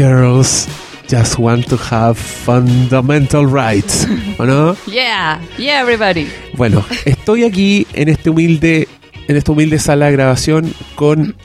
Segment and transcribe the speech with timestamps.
[0.00, 0.66] girls
[1.10, 4.06] just want to have fundamental rights,
[4.38, 4.74] ¿o no?
[4.86, 6.26] Yeah, yeah, everybody.
[6.56, 8.88] Bueno, estoy aquí en este humilde,
[9.28, 11.36] en esta humilde sala de grabación con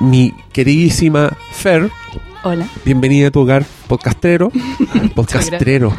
[0.00, 1.90] mi queridísima Fer.
[2.42, 2.66] Hola.
[2.86, 4.50] Bienvenida a tu hogar, podcastero.
[5.14, 5.94] Podcastrero.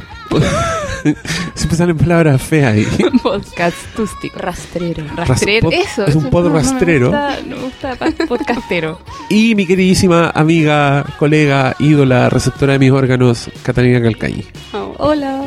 [1.56, 2.88] Siempre salen palabras feas ahí.
[3.24, 4.40] Podcast tústico.
[4.40, 5.04] Rastrero.
[5.16, 5.70] Rastrero.
[5.70, 6.06] pod- eso.
[6.08, 7.08] es un pod no- no me rastrero.
[7.08, 7.96] gusta- No me gusta,
[8.28, 9.00] podcastero.
[9.30, 14.46] Y mi queridísima amiga, colega, ídola, receptora de mis órganos, Catalina Calcañi.
[14.74, 15.44] Oh, hola.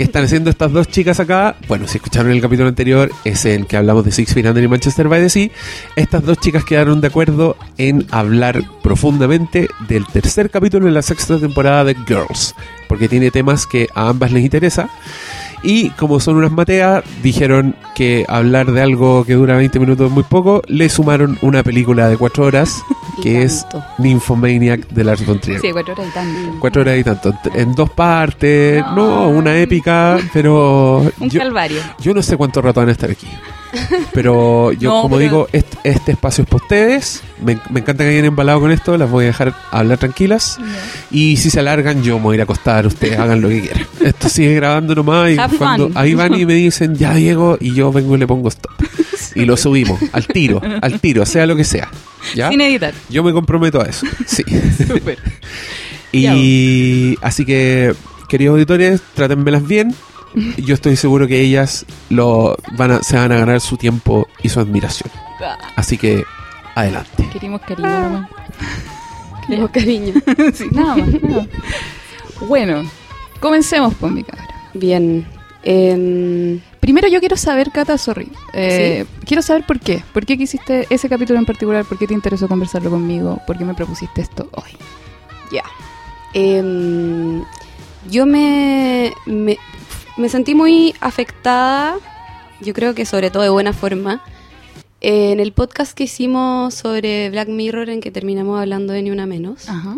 [0.00, 1.56] ¿Qué están haciendo estas dos chicas acá?
[1.68, 5.08] Bueno, si escucharon el capítulo anterior, es en que hablamos de Six Feet y Manchester
[5.08, 5.50] by the Sea.
[5.94, 11.38] Estas dos chicas quedaron de acuerdo en hablar profundamente del tercer capítulo de la sexta
[11.38, 12.54] temporada de Girls,
[12.88, 14.88] porque tiene temas que a ambas les interesa.
[15.62, 20.12] Y como son unas mateas, dijeron que hablar de algo que dura 20 minutos es
[20.12, 22.82] muy poco, le sumaron una película de 4 horas,
[23.22, 23.66] que es.
[23.98, 25.60] Nymphomaniac de Lars von Trier.
[25.60, 26.58] Sí, cuatro horas y tanto.
[26.58, 27.34] Cuatro horas y tanto.
[27.54, 28.82] En dos partes.
[28.94, 29.28] No, No.
[29.28, 30.98] una épica, pero.
[31.20, 31.80] Un yo, calvario.
[32.00, 33.26] yo no sé cuánto rato van a estar aquí.
[34.12, 37.22] Pero yo, No, como pero- digo, este, este espacio es para ustedes.
[37.40, 38.98] Me, me encanta que hayan embalado con esto.
[38.98, 40.58] Las voy a dejar hablar tranquilas.
[41.12, 42.84] Y si se alargan, yo me voy a ir a acostar.
[42.86, 43.86] Ustedes hagan lo que quieran.
[44.00, 45.30] Esto sigue grabando nomás.
[45.30, 45.98] Y Have cuando fun.
[45.98, 48.72] ahí van y me dicen, ya Diego, y yo vengo y le pongo stop.
[49.34, 50.00] Y lo subimos.
[50.12, 50.60] Al tiro.
[50.82, 51.88] Al tiro, sea lo que sea.
[52.34, 52.48] ¿Ya?
[52.48, 52.92] Sin editar.
[53.08, 54.04] Yo me comprometo a eso.
[54.26, 54.42] Sí.
[54.86, 55.18] Súper.
[56.12, 57.94] Y así que,
[58.28, 59.94] queridos auditores, trátenmelas bien.
[60.56, 64.48] Yo estoy seguro que ellas lo van a, se van a ganar su tiempo y
[64.48, 65.08] su admiración.
[65.76, 66.24] Así que,
[66.74, 67.28] adelante.
[67.32, 68.28] Querimos cariño nomás.
[69.46, 70.14] Queremos cariño.
[70.52, 72.48] sí, nada más, nada más.
[72.48, 72.82] Bueno,
[73.38, 74.48] comencemos pues mi cabra.
[74.74, 75.26] Bien.
[75.62, 78.30] Em, Primero yo quiero saber, Cata, sorry.
[78.54, 80.02] eh, Quiero saber por qué.
[80.12, 81.84] ¿Por qué quisiste ese capítulo en particular?
[81.84, 83.38] ¿Por qué te interesó conversarlo conmigo?
[83.46, 84.70] ¿Por qué me propusiste esto hoy?
[85.52, 85.64] ya.
[86.32, 87.42] Em,
[88.08, 89.58] yo me, me,
[90.16, 91.96] me sentí muy afectada,
[92.60, 94.22] yo creo que sobre todo de buena forma,
[95.02, 99.26] en el podcast que hicimos sobre Black Mirror en que terminamos hablando de Ni Una
[99.26, 99.68] Menos.
[99.68, 99.96] Ajá.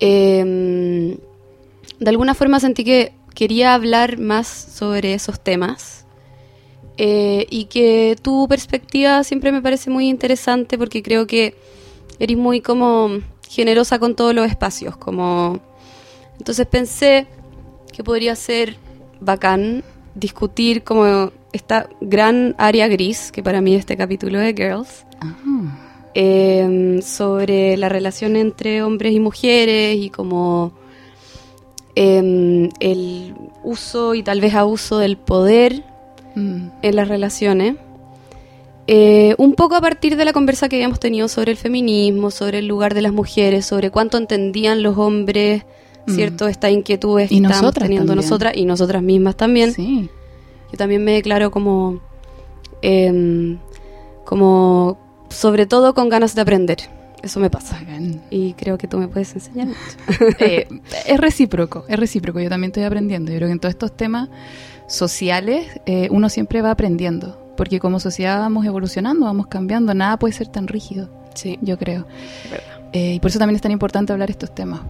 [0.00, 1.16] Eh,
[1.98, 6.04] de alguna forma sentí que quería hablar más sobre esos temas
[6.98, 11.54] eh, y que tu perspectiva siempre me parece muy interesante porque creo que
[12.18, 13.08] eres muy como
[13.48, 15.58] generosa con todos los espacios, como
[16.36, 17.26] entonces pensé
[17.90, 18.76] que podría ser
[19.22, 19.84] bacán
[20.14, 25.34] discutir como esta gran área gris que para mí es este capítulo de Girls Ah.
[26.12, 30.72] eh, sobre la relación entre hombres y mujeres y como
[31.96, 35.82] eh, el uso y tal vez abuso del poder
[36.34, 36.68] Mm.
[36.82, 37.74] en las relaciones.
[38.86, 42.58] Eh, un poco a partir de la conversa que habíamos tenido sobre el feminismo, sobre
[42.60, 45.64] el lugar de las mujeres, sobre cuánto entendían los hombres,
[46.06, 46.14] Mm.
[46.14, 46.48] ¿cierto?
[46.48, 48.24] Estas inquietudes que nosotras teniendo también.
[48.24, 49.72] nosotras y nosotras mismas también.
[49.72, 50.08] Sí.
[50.72, 52.00] Yo también me declaro como,
[52.80, 53.58] em,
[54.24, 54.98] como,
[55.28, 56.78] sobre todo con ganas de aprender.
[57.22, 57.78] Eso me pasa.
[58.30, 59.68] Y creo que tú me puedes enseñar.
[60.38, 60.66] Eh,
[61.06, 62.40] es recíproco, es recíproco.
[62.40, 63.30] Yo también estoy aprendiendo.
[63.32, 64.28] Yo creo que en todos estos temas
[64.86, 67.38] sociales eh, uno siempre va aprendiendo.
[67.56, 69.92] Porque como sociedad vamos evolucionando, vamos cambiando.
[69.94, 71.58] Nada puede ser tan rígido, Sí.
[71.60, 72.06] yo creo.
[72.92, 74.80] Eh, y por eso también es tan importante hablar estos temas.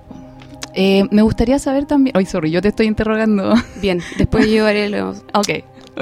[0.73, 2.17] Eh, me gustaría saber también...
[2.17, 3.55] Ay, sorry, yo te estoy interrogando.
[3.83, 5.11] Bien, después yo haré lo...
[5.35, 5.49] ok.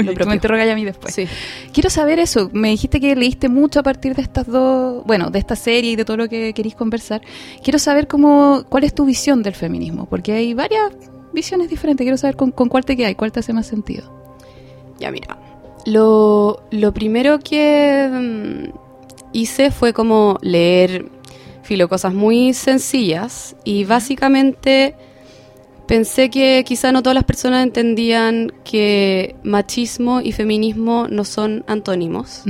[0.03, 1.15] Lo Ok, tú me interrogas a mí después.
[1.15, 1.27] Sí.
[1.73, 2.51] Quiero saber eso.
[2.53, 5.97] Me dijiste que leíste mucho a partir de estas dos, bueno, de esta serie y
[5.97, 7.23] de todo lo que queréis conversar.
[7.63, 10.93] Quiero saber cómo, cuál es tu visión del feminismo, porque hay varias
[11.33, 12.05] visiones diferentes.
[12.05, 14.13] Quiero saber con, con cuál te quedas, cuál te hace más sentido.
[14.99, 15.39] Ya, mira.
[15.87, 18.79] Lo, lo primero que mm,
[19.33, 21.07] hice fue como leer
[21.63, 24.95] filo cosas muy sencillas y básicamente
[25.89, 32.43] pensé que quizá no todas las personas entendían que machismo y feminismo no son antónimos.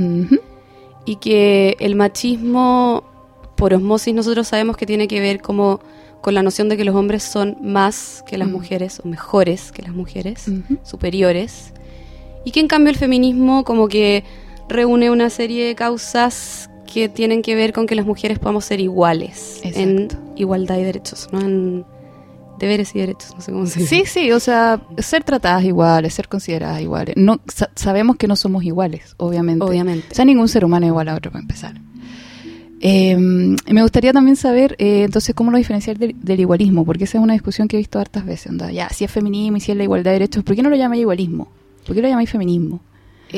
[1.05, 3.03] Y que el machismo
[3.55, 5.79] por osmosis nosotros sabemos que tiene que ver como
[6.21, 9.81] con la noción de que los hombres son más que las mujeres o mejores que
[9.81, 10.45] las mujeres
[10.83, 11.73] superiores.
[12.43, 14.23] Y que en cambio el feminismo como que
[14.67, 18.81] reúne una serie de causas que tienen que ver con que las mujeres podamos ser
[18.81, 21.85] iguales en igualdad y derechos, no en
[22.59, 23.95] deberes y derechos, no sé cómo se dice.
[23.95, 27.15] Sí, sí, o sea, ser tratadas iguales, ser consideradas iguales.
[27.17, 29.63] No, sa- sabemos que no somos iguales, obviamente.
[29.65, 30.07] Obviamente.
[30.11, 31.79] O sea, ningún ser humano es igual a otro, para empezar.
[32.81, 37.17] Eh, me gustaría también saber, eh, entonces, cómo lo diferenciar del, del igualismo, porque esa
[37.17, 38.51] es una discusión que he visto hartas veces.
[38.51, 40.69] Onda, ya, si es feminismo y si es la igualdad de derechos, ¿por qué no
[40.69, 41.49] lo llamáis igualismo?
[41.85, 42.79] ¿Por qué lo llamáis feminismo?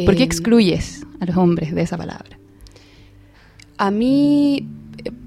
[0.06, 2.38] ¿Por qué Eh, excluyes a los hombres de esa palabra?
[3.77, 4.68] A mí,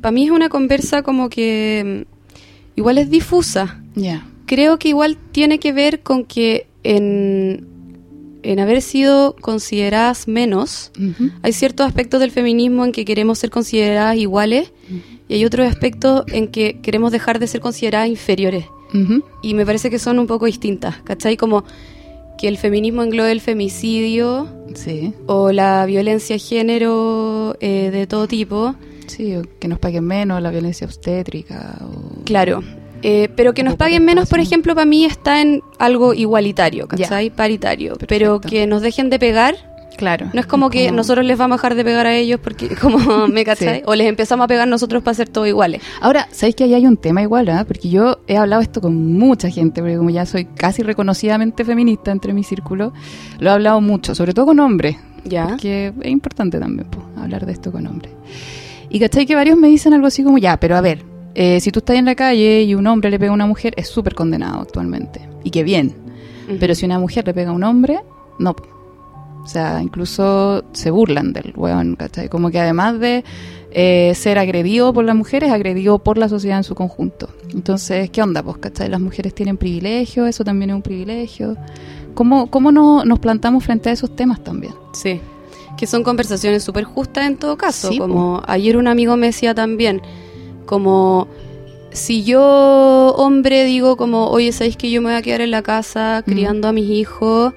[0.00, 2.06] para mí es una conversa como que
[2.76, 3.82] igual es difusa.
[4.46, 7.66] Creo que igual tiene que ver con que en,
[8.42, 10.92] en haber sido consideradas menos,
[11.42, 14.72] hay ciertos aspectos del feminismo en que queremos ser consideradas iguales
[15.28, 18.66] y hay otros aspectos en que queremos dejar de ser consideradas inferiores.
[19.42, 21.36] Y me parece que son un poco distintas, ¿cachai?
[21.36, 21.64] Como
[22.38, 28.26] que el feminismo englobe el femicidio Sí, o la violencia de género eh, de todo
[28.28, 28.74] tipo.
[29.06, 31.78] sí, o que nos paguen menos la violencia obstétrica.
[31.82, 32.24] O...
[32.24, 32.62] Claro.
[33.06, 37.28] Eh, pero que nos paguen menos, por ejemplo, para mí está en algo igualitario, ¿cachai?
[37.28, 37.96] Paritario.
[38.08, 39.56] Pero que nos dejen de pegar,
[39.98, 40.30] Claro.
[40.32, 43.28] no es como que nosotros les vamos a dejar de pegar a ellos porque, como,
[43.28, 43.76] ¿me cachai?
[43.76, 43.82] Sí.
[43.86, 45.82] O les empezamos a pegar nosotros para ser todos iguales.
[46.00, 47.48] Ahora, ¿sabéis que ahí hay un tema igual?
[47.50, 47.64] ah?
[47.68, 52.10] Porque yo he hablado esto con mucha gente, porque como ya soy casi reconocidamente feminista
[52.10, 52.94] entre mi círculo,
[53.38, 55.48] lo he hablado mucho, sobre todo con hombres, Ya.
[55.48, 58.12] porque es importante también po, hablar de esto con hombres.
[58.88, 61.70] Y cachai que varios me dicen algo así como, ya, pero a ver, eh, si
[61.70, 64.14] tú estás en la calle y un hombre le pega a una mujer, es súper
[64.14, 65.28] condenado actualmente.
[65.42, 65.94] Y que bien.
[66.60, 68.00] Pero si una mujer le pega a un hombre,
[68.38, 68.54] no.
[69.42, 72.28] O sea, incluso se burlan del weón, ¿cachai?
[72.28, 73.24] Como que además de
[73.72, 77.28] eh, ser agredido por las mujeres, agredido por la sociedad en su conjunto.
[77.52, 78.88] Entonces, ¿qué onda, pues, cachai?
[78.88, 81.56] Las mujeres tienen privilegio, eso también es un privilegio.
[82.14, 84.74] ¿Cómo, cómo no, nos plantamos frente a esos temas también?
[84.92, 85.20] Sí,
[85.76, 87.88] que son conversaciones súper justas en todo caso.
[87.88, 90.00] Sí, como ayer un amigo me decía también,
[90.66, 91.28] como
[91.90, 95.62] si yo, hombre, digo como, oye, ¿sabéis que yo me voy a quedar en la
[95.62, 97.54] casa criando a mis hijos?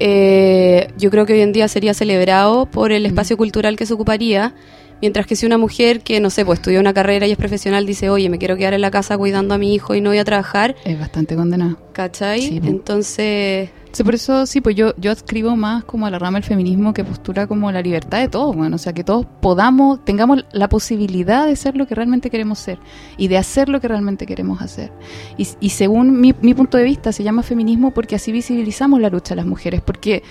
[0.00, 3.94] Eh, yo creo que hoy en día sería celebrado por el espacio cultural que se
[3.94, 4.54] ocuparía.
[5.00, 7.86] Mientras que si una mujer que, no sé, pues estudió una carrera y es profesional
[7.86, 10.18] dice, oye, me quiero quedar en la casa cuidando a mi hijo y no voy
[10.18, 11.78] a trabajar, Es bastante condenado.
[11.92, 12.42] ¿cachai?
[12.42, 12.60] Sí.
[12.64, 16.44] Entonces, Sí, por eso sí, pues yo, yo adscribo más como a la rama del
[16.44, 20.44] feminismo que postura como la libertad de todos, bueno, o sea, que todos podamos, tengamos
[20.50, 22.80] la posibilidad de ser lo que realmente queremos ser
[23.16, 24.90] y de hacer lo que realmente queremos hacer.
[25.38, 29.10] Y, y según mi, mi punto de vista se llama feminismo porque así visibilizamos la
[29.10, 30.24] lucha de las mujeres, porque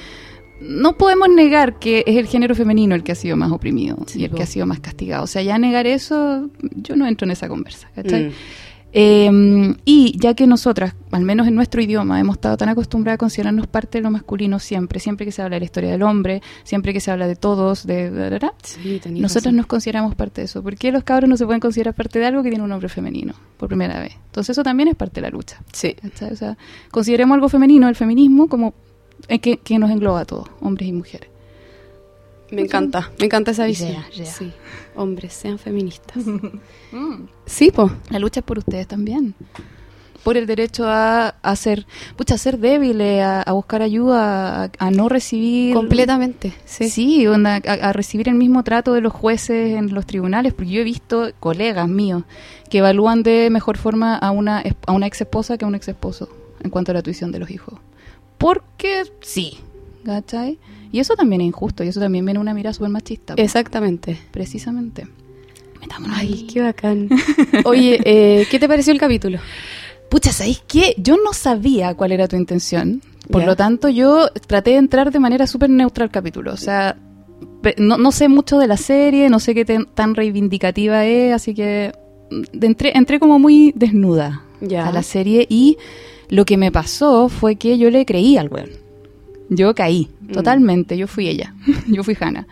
[0.63, 4.19] no podemos negar que es el género femenino el que ha sido más oprimido Sí,
[4.21, 4.38] y el po.
[4.38, 5.24] que ha sido más castigado.
[5.24, 8.25] O sea, ya negar eso, yo no entro en esa conversa, ¿cachai?
[8.30, 8.31] mm,
[8.95, 13.18] Eh, y ya que nosotras, al menos en nuestro idioma, hemos estado tan acostumbradas a
[13.18, 16.44] considerarnos parte de lo masculino siempre, siempre que se habla de la historia del hombre,
[16.63, 18.12] siempre que se habla de todos, de...
[18.62, 19.01] sí,
[19.44, 19.56] razón.
[19.56, 20.62] nos consideramos parte de eso.
[20.62, 22.88] ¿Por qué los cabros no se pueden considerar parte de algo que tiene un hombre
[22.88, 24.13] femenino por primera vez?
[24.27, 25.59] Entonces eso también es parte de la lucha.
[25.71, 25.95] Sí.
[26.31, 26.56] O sea,
[26.92, 28.75] consideremos algo femenino, el feminismo, como
[29.27, 31.29] eh, que, que nos engloba a todos, hombres y mujeres.
[32.51, 34.03] Me encanta, me encanta esa visión.
[34.11, 34.51] Sí,
[34.95, 36.23] hombres, sean feministas.
[37.45, 37.91] sí, po.
[38.11, 39.33] La lucha es por ustedes también.
[40.23, 41.85] Por el derecho a, a ser,
[42.15, 45.73] pucha, a ser débiles, a, a buscar ayuda, a, a no recibir.
[45.73, 46.89] Completamente, sí.
[46.89, 50.71] Sí, onda, a, a recibir el mismo trato de los jueces en los tribunales, porque
[50.71, 52.23] yo he visto colegas míos
[52.69, 55.87] que evalúan de mejor forma a una, a una ex esposa que a un ex
[55.87, 56.29] esposo
[56.63, 57.79] en cuanto a la tuición de los hijos.
[58.44, 59.57] Porque sí,
[60.06, 60.57] ¿cachai?
[60.92, 63.34] Y eso también es injusto, y eso también viene una mirada súper machista.
[63.38, 64.18] Exactamente.
[64.31, 65.07] Precisamente.
[65.81, 66.48] Metámonos Ay, ahí.
[66.48, 67.10] qué bacán.
[67.66, 69.40] Oye, eh, ¿qué te pareció el capítulo?
[70.10, 70.94] Pucha, ¿sabéis qué?
[70.98, 73.01] Yo no sabía cuál era tu intención.
[73.31, 73.48] Por Ya.
[73.48, 76.51] lo tanto, yo traté de entrar de manera súper neutra al capítulo.
[76.54, 76.98] O sea,
[77.78, 81.54] no, no sé mucho de la serie, no sé qué ten- tan reivindicativa es, así
[81.54, 81.94] que
[82.30, 84.88] mm, entré, entré como muy desnuda Ya.
[84.88, 85.78] a la serie y
[86.35, 88.69] lo que me pasó fue que yo le creí al weón.
[89.49, 90.31] Yo caí, Mm.
[90.31, 91.54] totalmente, yo fui ella,
[91.87, 92.47] yo fui Hannah.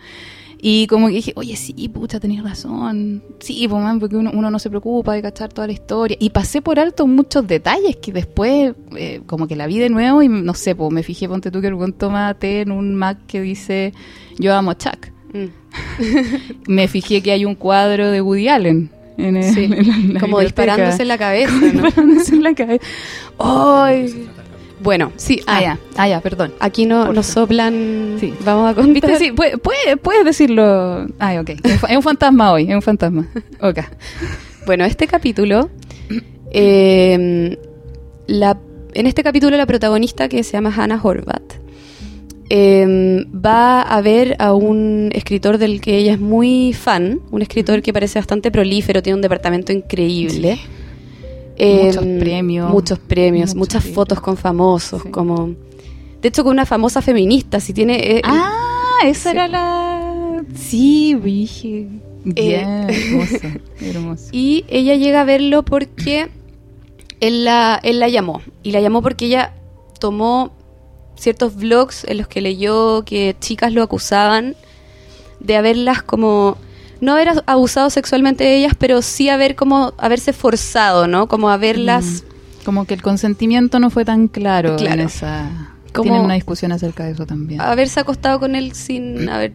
[0.64, 3.24] Y como que dije, oye, sí, pucha, tenías razón.
[3.40, 6.16] Sí, pues, man, porque uno, uno no se preocupa de cachar toda la historia.
[6.20, 10.22] Y pasé por alto muchos detalles que después, eh, como que la vi de nuevo
[10.22, 12.94] y no sé, pues me fijé, ponte tú que el buen toma té en un
[12.94, 13.92] Mac que dice,
[14.38, 15.08] yo amo a Chuck.
[15.34, 15.46] Mm.
[16.68, 18.90] Me fijé que hay un cuadro de Woody Allen.
[19.18, 21.82] En el- Sí, en la- la como disparándose en la cabeza, ¿no?
[21.82, 22.84] Disparándose en la cabeza.
[23.38, 24.28] ¡Ay!
[24.82, 26.52] Bueno, sí, Ah, ah, ya, ah, ya, perdón.
[26.58, 28.16] aquí no, Por nos soplan.
[28.18, 28.34] Sí.
[28.44, 28.92] Vamos a contar.
[28.94, 29.16] ¿Viste?
[29.16, 31.06] Sí, puede- puede- puedes decirlo.
[31.20, 31.50] Ay, ok.
[31.50, 33.28] Es un fa- Es un fantasma hoy, es un fantasma.
[33.60, 33.78] Ok.
[34.66, 35.70] Bueno, este capítulo,
[36.52, 37.58] eh,
[38.26, 38.58] la,
[38.94, 41.54] en este capítulo la protagonista que se llama Hannah Horvath
[42.54, 47.80] eh, va a ver a un escritor del que ella es muy fan, un escritor
[47.80, 50.58] que parece bastante prolífero, tiene un departamento increíble.
[51.56, 52.70] Eh, Muchos premios.
[52.70, 55.08] Muchos premios, Muchos muchas fotos con famosos, Sí.
[55.10, 55.54] como...
[56.20, 57.96] De hecho, con una famosa feminista, si tiene...
[58.18, 58.52] eh, Ah,
[59.06, 59.36] esa Sí.
[59.36, 60.44] era la.
[60.54, 61.78] Sí, dije.
[61.78, 61.88] Eh.
[62.24, 63.38] Bien, hermoso.
[63.80, 64.28] Hermoso.
[64.30, 66.28] Y ella llega a verlo porque
[67.20, 68.42] él la, él la llamó.
[68.62, 69.54] Y la llamó porque ella
[69.98, 70.52] tomó
[71.16, 74.56] ciertos blogs en los que leyó que chicas lo acusaban
[75.40, 76.56] de haberlas como
[77.00, 81.26] no haber abusado sexualmente de ellas, pero sí haber como haberse forzado, ¿no?
[81.28, 82.64] Como haberlas Mm.
[82.64, 84.94] Como que el consentimiento no fue tan claro, Claro.
[84.94, 85.50] en esa...
[85.92, 87.60] Como- Tienen una discusión acerca de eso también.
[87.60, 89.52] haberse acostado con él sin haber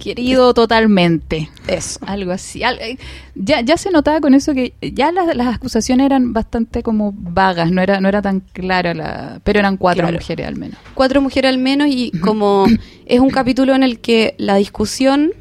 [0.00, 1.48] Querido totalmente.
[1.68, 2.00] eso.
[2.06, 2.62] Algo así.
[2.62, 2.96] Eh,
[3.34, 7.70] Ya, ya se notaba con eso que ya las, las acusaciones eran bastante como vagas,
[7.70, 9.40] no era, no era tan clara la...
[9.44, 10.18] Pero eran cuatro Claro.
[10.18, 10.78] mujeres al menos.
[10.94, 12.66] Cuatro mujeres al menos y como
[13.06, 15.32] es un capítulo en el que la discusión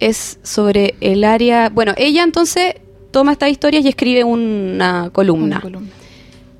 [0.00, 2.74] es sobre el área, bueno, ella entonces
[3.10, 5.56] toma estas historias y escribe una columna.
[5.56, 5.90] Una columna.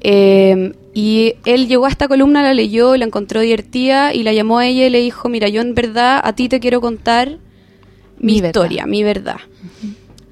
[0.00, 4.59] Eh, y él llegó a esta columna, la leyó, la encontró divertida y la llamó
[4.59, 7.38] a ella y le dijo, mira, yo en verdad a ti te quiero contar
[8.19, 8.49] mi, Mi verdad.
[8.49, 9.37] historia, mi verdad.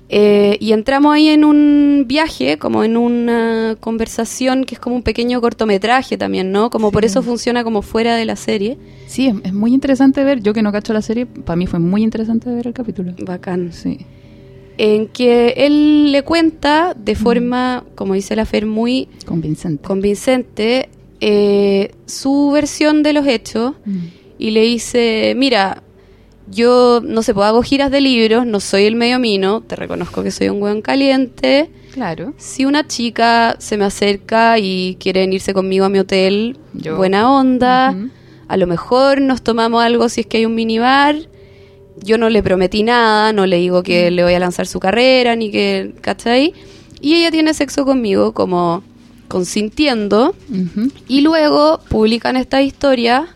[0.09, 5.03] Eh, y entramos ahí en un viaje, como en una conversación que es como un
[5.03, 6.71] pequeño cortometraje también, ¿no?
[6.71, 8.77] Como por eso funciona como fuera de la serie.
[9.09, 10.41] Sí, es, es muy interesante ver.
[10.43, 13.13] Yo que no cacho la serie, para mí fue muy interesante ver el capítulo.
[13.25, 13.73] Bacán.
[13.73, 13.99] Sí.
[14.79, 19.83] En que él le cuenta de forma, como dice la Fer, muy Convincente.
[19.87, 20.89] convincente
[21.21, 23.97] eh, su versión de los hechos Mm.
[24.39, 25.83] y le dice, mira,
[26.51, 30.23] yo no sé, pues hago giras de libros, no soy el medio mino, te reconozco
[30.23, 31.71] que soy un hueón caliente.
[31.93, 32.35] Claro.
[32.37, 37.33] Si una chica se me acerca y quiere venirse conmigo a mi hotel, Yo- buena
[37.33, 37.97] onda,
[38.49, 41.17] a lo mejor nos tomamos algo si es que hay un minibar.
[42.03, 45.35] Yo no le prometí nada, no le digo que le voy a lanzar su carrera,
[45.37, 46.53] ni que, ¿cachai?
[47.01, 48.83] Y ella tiene sexo conmigo como
[49.29, 50.35] consintiendo.
[51.09, 53.29] Y luego publican esta historia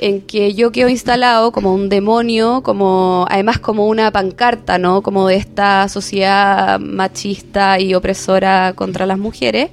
[0.00, 5.02] en que yo quedo instalado como un demonio, como además como una pancarta, ¿no?
[5.02, 9.70] Como de esta sociedad machista y opresora contra las mujeres.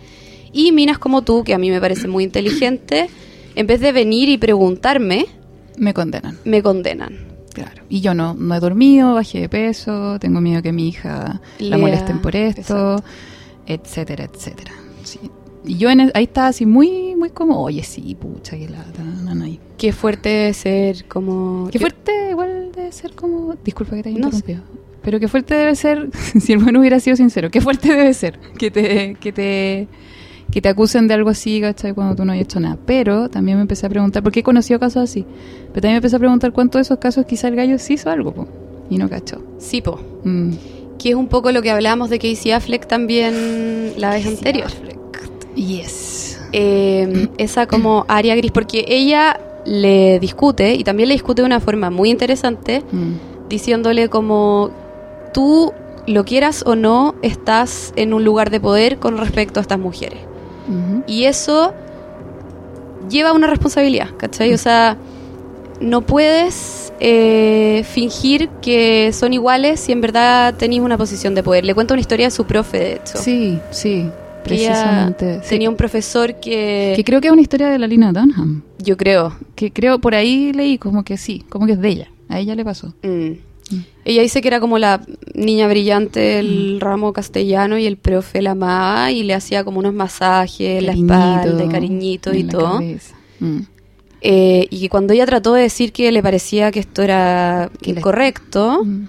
[0.52, 3.10] Y minas como tú, que a mí me parece muy inteligente,
[3.56, 5.26] en vez de venir y preguntarme,
[5.78, 6.38] Me condenan.
[6.46, 7.33] me condenan.
[7.54, 7.84] Claro.
[7.90, 11.78] Y yo no, no he dormido, bajé de peso, tengo miedo que mi hija la
[11.78, 12.62] molesten por esto,
[12.96, 13.04] exacto.
[13.68, 14.72] etcétera, etcétera.
[15.04, 15.20] Sí.
[15.66, 19.04] Y yo en el- ahí estaba así muy, muy como, oye, sí, pucha, qué lata,
[19.04, 21.70] no, no, y- Qué fuerte debe ser como...
[21.72, 23.56] Qué fuerte igual debe ser como...
[23.64, 24.38] Disculpa que te haya No sé.
[24.38, 24.84] interrumpido.
[25.04, 26.10] Pero qué fuerte debe ser,
[26.42, 29.88] si el bueno hubiera sido sincero, qué fuerte debe ser que te, que te,
[30.54, 31.94] que te acusen de algo así, ¿cachai?
[31.94, 32.78] Cuando tú no has hecho nada.
[32.86, 35.26] Pero también me empecé a preguntar, porque he conocido casos así,
[35.70, 38.10] pero también me empecé a preguntar cuántos de esos casos quizá el gallo sí hizo
[38.12, 38.48] algo, po,
[38.90, 39.42] y no cachó.
[39.58, 40.00] Sí, po.
[40.24, 40.52] Mm.
[41.00, 44.70] Que es un poco lo que hablábamos de Casey Affleck también la vez anterior.
[45.56, 46.40] Yes.
[46.52, 51.60] eh, esa como área gris, porque ella le discute y también le discute de una
[51.60, 53.14] forma muy interesante, Mm.
[53.50, 54.70] diciéndole como
[55.34, 55.72] tú
[56.06, 60.20] lo quieras o no, estás en un lugar de poder con respecto a estas mujeres.
[61.08, 61.74] Y eso
[63.10, 64.54] lleva una responsabilidad, ¿cachai?
[64.54, 64.98] O sea,
[65.82, 71.66] no puedes eh, fingir que son iguales si en verdad tenéis una posición de poder.
[71.66, 73.18] Le cuento una historia de su profe, de hecho.
[73.18, 74.10] Sí, sí,
[74.44, 75.42] precisamente.
[75.44, 75.50] sí.
[75.50, 78.62] Tenía un profesor que, Que creo que es una historia de la Lina Dunham.
[78.80, 82.08] yo creo, Que creo, por ahí leí como que sí, como que es de ella.
[82.30, 82.94] A ella le pasó.
[83.04, 83.32] Mm.
[84.06, 85.02] Ella dice que era como la
[85.34, 89.94] niña brillante del ramo castellano y el profe la amaba y le hacía como unos
[89.94, 92.82] masajes en la espalda, y cariñitos y todo.
[93.40, 93.60] Mm.
[94.22, 97.94] Eh, y que cuando ella trató de decir que le parecía que esto era Que
[97.94, 99.08] le- incorrecto, Mm.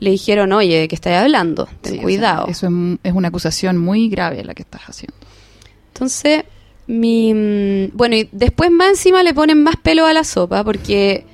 [0.00, 1.68] le dijeron, oye, ¿qué estás hablando?
[1.80, 2.44] Ten Sí, o cuidado.
[2.46, 2.68] sea, eso
[3.04, 5.14] es, una acusación muy grave la que estás haciendo.
[5.92, 6.44] Entonces,
[6.86, 7.34] mi.
[7.34, 11.24] mm, Bueno, y después más encima le ponen más pelo a la sopa porque.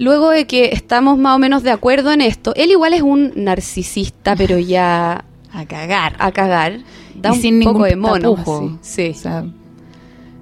[0.00, 3.32] Luego de que estamos más o menos de acuerdo en esto, él igual es un
[3.36, 6.14] narcisista, pero ya A cagar.
[6.18, 6.78] a cagar.
[7.14, 8.34] Da Y un sin poco ningún de mono.
[8.34, 8.58] tapujo.
[8.58, 8.66] así.
[8.74, 9.14] O Sí.
[9.14, 9.44] sea,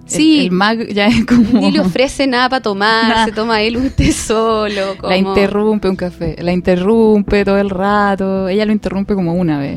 [0.07, 0.38] Sí.
[0.41, 1.61] El, el mag ya es como.
[1.61, 4.97] Ni le ofrece nada para tomar, se toma él un té solo.
[4.97, 5.11] Como...
[5.11, 6.35] La interrumpe un café.
[6.41, 8.49] La interrumpe todo el rato.
[8.49, 9.77] Ella lo interrumpe como una vez.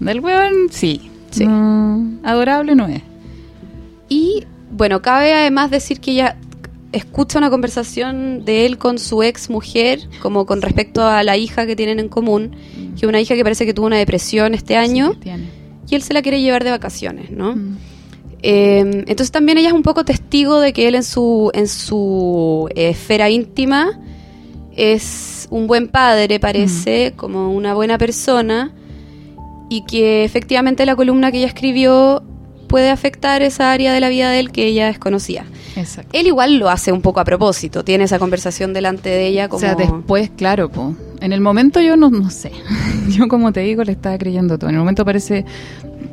[0.00, 0.04] Mm.
[0.04, 1.10] Del weón, sí.
[1.30, 1.46] Sí.
[1.46, 3.00] No, adorable no es.
[4.10, 6.36] Y bueno, cabe además decir que ella
[6.94, 11.66] escucha una conversación de él con su ex mujer, como con respecto a la hija
[11.66, 12.56] que tienen en común,
[12.98, 15.30] que es una hija que parece que tuvo una depresión este año, Sí,
[15.90, 17.56] y él se la quiere llevar de vacaciones, ¿no?
[17.56, 17.76] Mm.
[18.42, 22.68] Eh, entonces también ella es un poco testigo de que él en su, en su
[22.74, 23.98] eh, esfera íntima
[24.76, 28.74] es un buen padre, parece, como una buena persona,
[29.68, 32.22] y que efectivamente la columna que ella escribió
[32.74, 35.44] puede afectar esa área de la vida de él que ella desconocía.
[35.76, 36.10] Exacto.
[36.12, 39.58] Él igual lo hace un poco a propósito, tiene esa conversación delante de ella como...
[39.58, 40.92] O sea, después, claro, po.
[41.20, 42.50] en el momento yo no, no sé.
[43.10, 44.70] Yo, como te digo, le estaba creyendo todo.
[44.70, 45.44] En el momento parece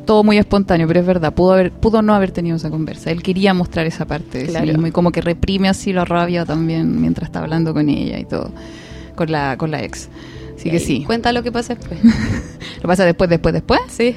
[0.05, 3.09] todo muy espontáneo, pero es verdad, pudo haber pudo no haber tenido esa conversa.
[3.09, 4.67] Él quería mostrar esa parte de Claro.
[4.67, 8.19] sí mismo y como que reprime así la rabia también mientras está hablando con ella
[8.19, 8.51] y todo.
[9.15, 10.09] con la, con la ex.
[10.57, 11.03] Así Y que sí.
[11.07, 11.99] Cuenta lo que pasa después.
[12.83, 13.79] Lo pasa después, después, después.
[13.89, 14.15] sí.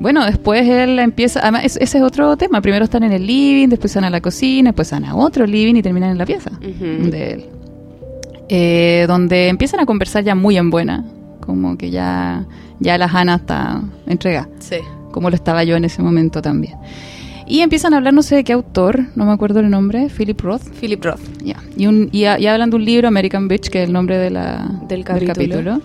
[0.00, 3.68] Bueno, después él empieza, además es- ese es otro tema, primero están en el living,
[3.68, 6.50] después van a la cocina, después van a otro living y terminan en la pieza
[6.52, 7.10] Ujú.
[7.10, 7.44] de él.
[8.48, 11.04] Eh, donde empiezan a conversar ya muy en buena,
[11.40, 12.44] como que ya,
[12.80, 14.76] ya la Hannah está entregada, Sí.
[15.12, 16.74] como lo estaba yo en ese momento también.
[17.46, 20.40] Y empiezan a hablar, no sé de qué autor, no me acuerdo el nombre, Philip
[20.40, 20.62] Roth.
[20.80, 21.20] Philip Roth.
[21.44, 21.56] Ya.
[21.76, 24.30] Y, un, y, y hablan de un libro, American Bitch, que es el nombre de
[24.30, 25.80] la, Del capítulo.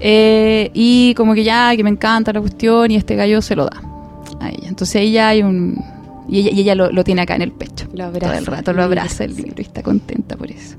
[0.00, 3.64] Eh, y como que ya, que me encanta la cuestión, y este gallo se lo
[3.66, 3.82] da
[4.40, 4.68] a ella.
[4.68, 5.82] Entonces ella hay un...
[6.28, 7.86] Y ella, y ella lo, lo tiene acá en el pecho.
[7.92, 8.38] Lo Todo abraza.
[8.38, 10.76] el rato lo abraza el libro y está contenta por eso.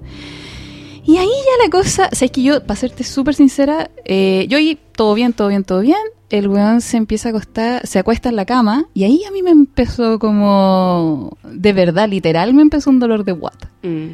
[1.05, 4.45] Y ahí ya la cosa, o sea, es que yo, para serte súper sincera, eh,
[4.49, 5.95] yo ahí todo bien, todo bien, todo bien.
[6.29, 9.41] El weón se empieza a acostar, se acuesta en la cama y ahí a mí
[9.41, 13.71] me empezó como, de verdad, literal, me empezó un dolor de guata.
[13.83, 14.07] Mm.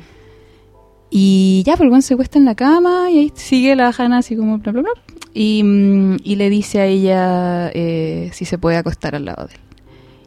[1.16, 4.36] Y ya, pues el se acuesta en la cama y ahí sigue la Hannah así
[4.36, 4.92] como bla, bla, bla.
[5.36, 9.54] Y, mm, y le dice a ella eh, si se puede acostar al lado de
[9.54, 9.60] él.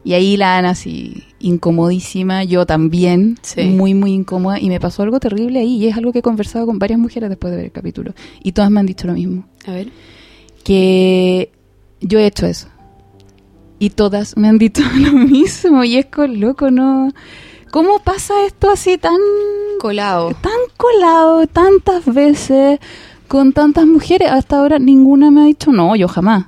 [0.05, 3.65] Y ahí la Ana así, incomodísima, yo también, Sí.
[3.65, 4.61] muy, muy incómoda.
[4.61, 5.75] Y me pasó algo terrible ahí.
[5.75, 8.13] Y es algo que he conversado con varias mujeres después de ver el capítulo.
[8.41, 9.45] Y todas me han dicho lo mismo.
[9.65, 9.89] A ver.
[10.63, 11.51] Que
[11.99, 12.69] yo he hecho eso.
[13.79, 15.83] Y todas me han dicho lo mismo.
[15.83, 17.11] Y es con loco, ¿no?
[17.71, 19.17] ¿Cómo pasa esto así tan
[19.79, 20.29] Colado.
[20.41, 22.79] tan colado tantas veces
[23.27, 24.29] con tantas mujeres.
[24.31, 26.45] Hasta ahora ninguna me ha dicho no, yo jamás.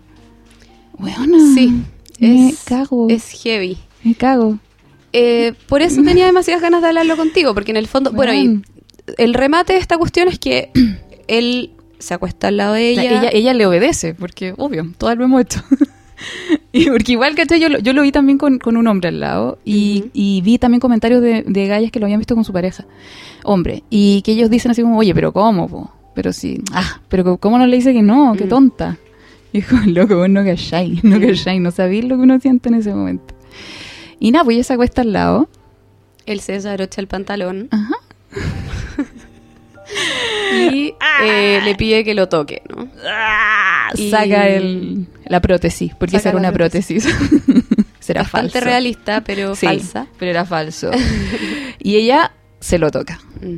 [0.98, 1.74] Weona, Sí.
[2.20, 3.08] me es, cago.
[3.10, 3.78] Es heavy.
[4.04, 4.58] Me cago.
[5.14, 8.62] Eh, por eso tenía demasiadas ganas de hablarlo contigo, porque en el fondo, bueno, y
[9.18, 10.72] el remate de esta cuestión es que
[11.28, 13.04] él se acuesta al lado de ella.
[13.04, 15.62] ella, ella le obedece, porque obvio, todas lo hemos hecho.
[16.72, 17.60] y porque igual, ¿cachai?
[17.60, 20.58] Yo, lo- yo lo vi también con, con un hombre al lado y, y vi
[20.58, 22.86] también comentarios de, de gallas que lo habían visto con su pareja,
[23.44, 25.68] hombre, y que ellos dicen así como, oye, pero ¿cómo?
[25.68, 25.92] po?
[26.16, 28.34] Pero sí, ah, pero ¿cómo no le dice que no?
[28.38, 28.50] Qué Mm.
[28.50, 28.98] tonta.
[29.54, 32.94] Dijo, loco, vos no calláis, no calláis, no sabéis lo que uno siente en ese
[32.94, 33.34] momento.
[34.20, 35.50] Y nada, pues ella se acuesta al lado.
[36.26, 37.96] Él se desabrocha el pantalón Ajá.
[40.54, 42.88] y eh, le pide que lo toque, ¿no?
[43.96, 47.08] Y- Saca el, la prótesis, porque esa era una prótesis.
[48.00, 48.66] Será Bastante falso.
[48.66, 50.08] realista, pero Sí, falsa.
[50.18, 50.92] pero era falso.
[51.80, 53.20] y ella se lo toca.
[53.42, 53.58] Mm.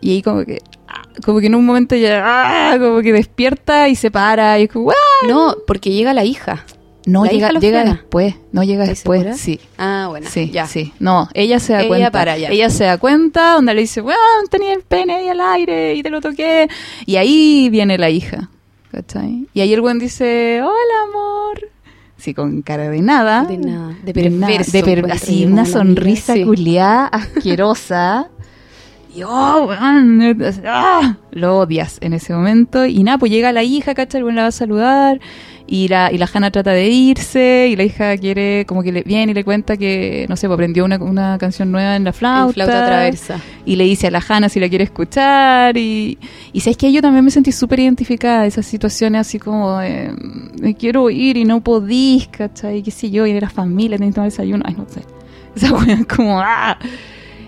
[0.00, 3.88] Y ahí como que, ah, como que en un momento ya, ah, como que despierta
[3.88, 4.94] y se para y es como, ¡ah!
[5.28, 6.64] No, porque llega la hija.
[7.06, 7.94] No, ¿La llega, hija llega frena?
[7.96, 9.36] después, no llega ¿Estás después, segura?
[9.36, 9.60] sí.
[9.78, 10.66] Ah, bueno, Sí, ya.
[10.66, 10.92] sí.
[10.98, 12.10] No, ella se da Ella cuenta.
[12.10, 12.48] para allá.
[12.50, 14.18] Ella se da cuenta, donde le dice, weón,
[14.50, 16.68] tenía el pene ahí al aire y te lo toqué.
[17.06, 18.50] Y ahí viene la hija,
[18.96, 19.46] ¿cachai?
[19.52, 21.68] Y ahí el buen dice, hola, amor.
[22.16, 23.44] Sí, con cara de nada.
[23.44, 28.30] De nada, de perverso, de así, una sonrisa culiada, asquerosa.
[29.16, 32.84] Y oh, weón, ah, lo odias en ese momento.
[32.84, 34.20] Y nada, pues llega la hija, ¿cachai?
[34.20, 35.20] El la va a saludar.
[35.66, 37.68] Y la, y la Hannah trata de irse.
[37.70, 40.56] Y la hija quiere, como que le viene y le cuenta que, no sé, pues
[40.56, 42.48] aprendió una, una canción nueva en la flauta.
[42.48, 43.40] En flauta traversa.
[43.64, 45.78] Y le dice a la Hannah si la quiere escuchar.
[45.78, 46.18] Y,
[46.52, 50.12] y sabes que yo también me sentí súper identificada de esas situaciones así como de,
[50.60, 52.82] me quiero ir y no podís, ¿cachai?
[52.82, 53.24] ¿Qué sé yo?
[53.24, 54.62] Y de la familia, tomar desayuno.
[54.66, 55.00] Ay, no sé.
[55.56, 56.76] Esa es como, ¡ah!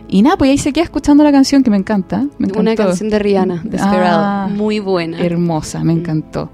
[0.08, 2.26] Y nada, pues ahí se queda escuchando la canción que me encanta.
[2.38, 2.84] Me Una encantó.
[2.84, 4.20] canción de Rihanna, Desperado.
[4.24, 4.48] Ah.
[4.50, 5.20] Muy buena.
[5.20, 6.50] Hermosa, me encantó.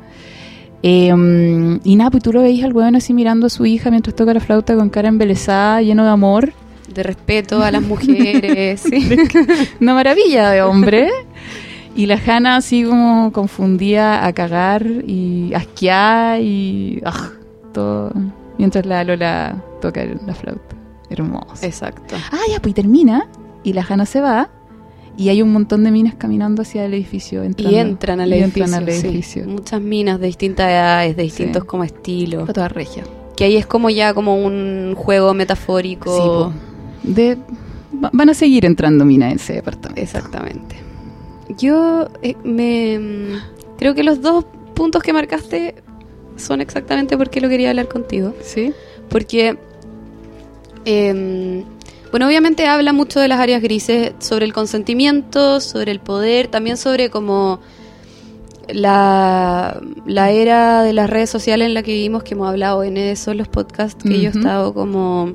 [0.82, 3.90] Eh, mm, y nada, pues tú lo veis al weón así mirando a su hija
[3.90, 6.52] mientras toca la flauta con cara embelesada, lleno de amor.
[6.92, 8.80] De respeto a las mujeres.
[8.90, 9.16] sí.
[9.80, 11.08] Una maravilla de hombre.
[11.96, 17.30] Y la Hanna así como confundía a cagar y asquear y ah,
[17.72, 18.12] todo.
[18.58, 20.76] Mientras la Lola toca la flauta.
[21.08, 21.64] Hermoso.
[21.64, 22.16] Exacto.
[22.32, 23.26] Ah, ya, pues y termina.
[23.64, 24.50] Y la Hanna se va.
[25.16, 27.42] Y hay un montón de minas caminando hacia el edificio.
[27.56, 28.64] Y entran al Y edificio.
[28.64, 29.06] entran al sí.
[29.06, 29.44] edificio.
[29.46, 31.66] Muchas minas de distintas edades, de distintos Sí.
[31.68, 32.44] como estilos.
[32.44, 33.04] Fue toda regia.
[33.36, 36.52] Que ahí es como ya como un juego metafórico.
[37.02, 37.36] Sí, de,
[38.04, 40.00] va- van a seguir entrando minas en ese departamento.
[40.00, 40.76] Exactamente.
[41.58, 45.76] Yo eh, me mm, creo que los dos puntos que marcaste
[46.36, 48.34] son exactamente por qué lo quería hablar contigo.
[48.42, 48.72] ¿Sí?
[49.08, 49.56] Porque,
[50.84, 51.64] eh,
[52.14, 56.76] bueno, obviamente habla mucho de las áreas grises, sobre el consentimiento, sobre el poder, también
[56.76, 57.58] sobre como
[58.68, 62.98] la, la era de las redes sociales en la que vivimos, que hemos hablado en
[62.98, 65.32] eso, en los podcasts que yo he estado como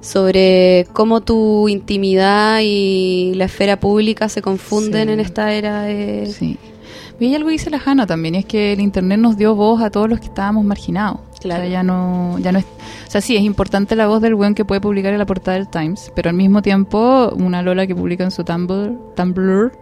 [0.00, 5.12] sobre cómo tu intimidad y la esfera pública se confunden Sí.
[5.14, 6.26] en esta era de...
[6.26, 6.58] Sí.
[7.20, 9.54] Y hay algo que dice la Hanna también, y es que el internet nos dio
[9.56, 11.18] voz a todos los que estábamos marginados.
[11.40, 11.62] Claro.
[11.62, 14.34] O sea, ya no, ya no es, o sea, sí, es importante la voz del
[14.34, 17.86] weón que puede publicar en la portada del Times, pero al mismo tiempo, una Lola
[17.86, 19.72] que publica en su Tumblr, Tumblr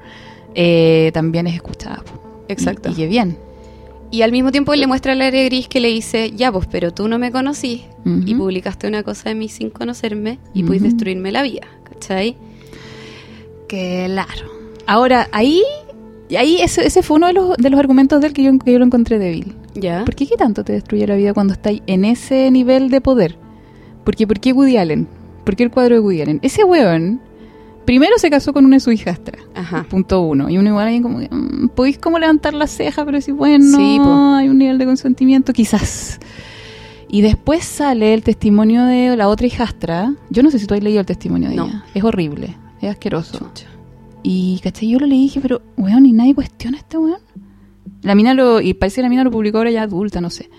[0.55, 2.03] eh, también es escuchada.
[2.49, 2.88] Exacto.
[2.88, 3.37] Y, y qué bien.
[4.11, 6.92] Y al mismo tiempo le muestra al área gris que le dice, ya pues, pero
[6.94, 8.44] tú no me conocí y Ujú.
[8.44, 10.68] publicaste una cosa de mí sin conocerme y Ujú.
[10.68, 12.37] pudiste destruirme la vida, ¿cachai?
[13.68, 14.46] Claro.
[14.87, 15.62] Ahora, ahí,
[16.35, 18.73] ahí ese, ese fue uno de los, de los argumentos de él que yo, que
[18.73, 19.55] yo lo encontré débil.
[19.75, 20.05] ¿Ya?
[20.05, 23.37] ¿Por qué qué tanto te destruye la vida cuando estás en ese nivel de poder?
[24.05, 25.07] Porque, ¿Por qué Woody Allen?
[25.45, 26.41] ¿Por qué el cuadro de Woody Allen?
[26.43, 27.21] Ese weón,
[27.85, 29.43] primero se casó con una de sus hijastras.
[29.55, 29.87] Ajá.
[29.89, 30.49] Punto uno.
[30.51, 33.77] Y uno igual ahí como, que, mm, podéis como levantar la ceja, pero si bueno,
[33.77, 34.12] Sí, po.
[34.35, 36.19] hay un nivel de consentimiento, quizás.
[37.09, 40.12] Y después sale el testimonio de la otra hijastra.
[40.31, 41.67] Yo no sé si tú has leído el testimonio de No.
[41.67, 41.85] ella.
[41.95, 43.39] Es horrible, es asqueroso.
[43.39, 43.67] Chucha.
[44.29, 44.89] Y, ¿cachai?
[44.89, 47.21] Yo lo leí y dije, pero, weón, y nadie cuestiona a este weón.
[48.03, 50.51] La mina lo, y parece que la mina lo publicó ahora ya adulta, no sé.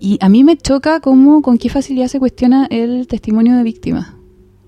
[0.00, 4.16] Y a mí me choca cómo, con qué facilidad se cuestiona el testimonio de víctima.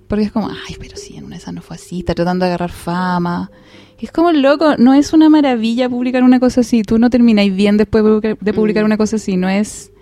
[0.06, 2.44] Porque es como, ay, pero sí, en una de esas no fue así, está tratando
[2.44, 3.50] de agarrar fama.
[3.98, 6.82] Es como, loco, no es una maravilla publicar una cosa así.
[6.82, 8.86] Tú no termináis bien después de publicar, de publicar Mm.
[8.86, 9.38] una cosa así.
[9.38, 9.92] No es,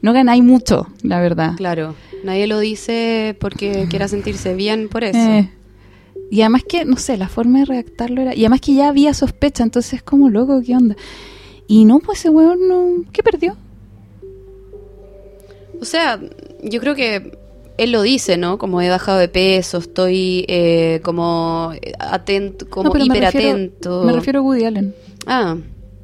[0.00, 1.56] no ganáis mucho, la verdad.
[1.56, 1.94] Claro,
[2.24, 5.18] nadie lo dice porque quiera sentirse bien por eso.
[5.18, 5.50] Eh,
[6.30, 8.34] y además que, no sé, la forma de redactarlo era...
[8.34, 10.96] Y además que ya había sospecha, entonces es como loco, ¿qué onda?
[11.66, 13.04] Y no, pues ese weón no...
[13.12, 13.56] ¿Qué perdió?
[15.80, 16.20] O sea,
[16.62, 17.38] yo creo que
[17.78, 18.58] él lo dice, ¿no?
[18.58, 24.04] Como he bajado de peso, estoy eh, como atento, como No, pero me refiero- hiperatento.
[24.04, 24.94] Me refiero a Woody Allen.
[25.26, 25.56] Ah,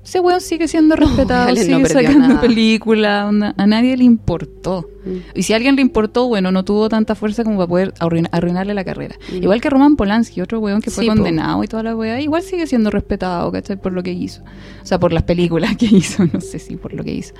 [0.06, 4.88] Ese weón sigue siendo respetado, sigue sacando películas, a nadie le importó.
[5.04, 5.16] Mm.
[5.38, 8.28] Y si a alguien le importó, bueno, no tuvo tanta fuerza como para poder arruin-
[8.30, 9.16] arruinarle la carrera.
[9.32, 9.42] Mm.
[9.42, 11.16] Igual que Roman Polanski, otro weón que fue Sí, po.
[11.16, 13.76] condenado y toda la weá, igual sigue siendo respetado, ¿cachai?
[13.80, 14.42] Por lo que hizo.
[14.80, 17.34] O sea, por las películas que hizo, no sé si por lo que hizo.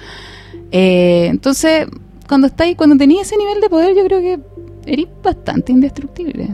[0.72, 1.86] Eh, entonces,
[2.28, 4.40] cuando estáis, cuando tenías ese nivel de poder, yo creo que
[4.90, 6.48] eres bastante indestructible,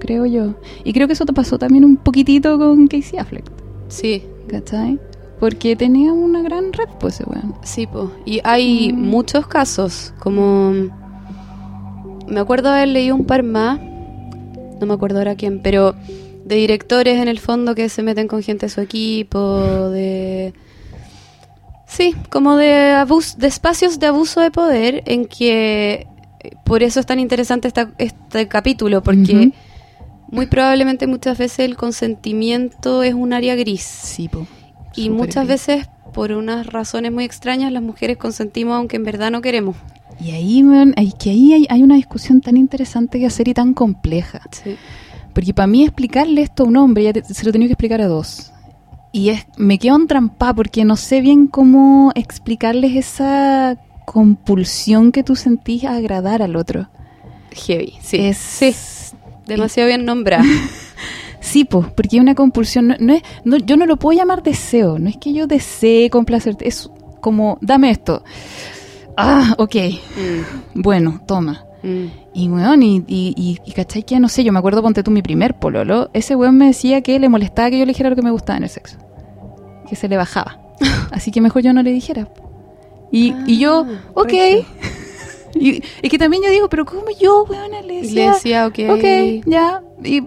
[0.00, 0.54] creo yo.
[0.84, 3.44] Y creo que eso te pasó también un poquitito con Casey Affleck,
[3.88, 4.98] sí, ¿cachai?
[5.42, 7.56] Porque tenía una gran red, pues ese weón.
[7.64, 8.12] sí, po.
[8.24, 9.00] Y hay Mm.
[9.10, 10.72] muchos casos, como...
[12.28, 13.80] Me acuerdo haber leído un par más,
[14.80, 15.96] no me acuerdo ahora quién, pero
[16.44, 20.54] de directores en el fondo que se meten con gente de su equipo, de...
[21.86, 26.06] Sí, como de abus de espacios de abuso de poder en que
[26.64, 29.50] por eso es tan interesante esta- este capítulo, porque
[30.30, 33.82] muy probablemente muchas veces el consentimiento es un área gris.
[33.82, 34.46] Sí, po.
[34.94, 39.40] Y muchas veces, por unas razones muy extrañas, las mujeres consentimos aunque en verdad no
[39.40, 39.76] queremos.
[40.20, 43.54] Y ahí, weón, hay, que ahí hay, hay una discusión tan interesante que hacer y
[43.54, 44.40] tan compleja.
[44.50, 44.76] Sí.
[45.34, 47.72] Porque para mí explicarle esto a un hombre, ya te- se lo he tenido que
[47.72, 48.52] explicar a dos.
[49.10, 55.22] Y es, me quedo en trampa porque no sé bien cómo explicarles esa compulsión que
[55.24, 56.88] tú sentís a agradar al otro.
[57.52, 58.18] Heavy, sí.
[58.18, 58.74] Es, Sí,
[59.46, 60.44] demasiado bien nombrada.
[61.42, 62.86] Sí, pues, porque es una compulsión.
[62.88, 64.98] No, no es, no- yo no lo puedo llamar deseo.
[64.98, 66.66] No es que yo desee complacerte.
[66.68, 66.88] Es
[67.20, 68.22] como, dame esto.
[69.16, 69.74] Ah, ok.
[70.74, 71.64] Mm, Bueno, toma.
[71.82, 72.06] mm.
[72.34, 75.10] Y weón, y, y, y, y cachai que, no sé, yo me acuerdo, ponte tú
[75.10, 78.16] mi primer pololo, ese weón me decía que le molestaba que yo le dijera lo
[78.16, 78.96] que me gustaba en el sexo.
[79.88, 80.58] Que se le bajaba.
[81.10, 82.28] Así que mejor yo no le dijera.
[83.10, 84.28] Y, y yo, Ah, ok.
[84.32, 84.64] regio.
[85.54, 88.24] Y, que también yo digo, pero ¿cómo yo, weón, le decía?
[88.28, 88.78] le decía, ok.
[88.88, 89.82] Ok, ya.
[90.02, 90.22] Y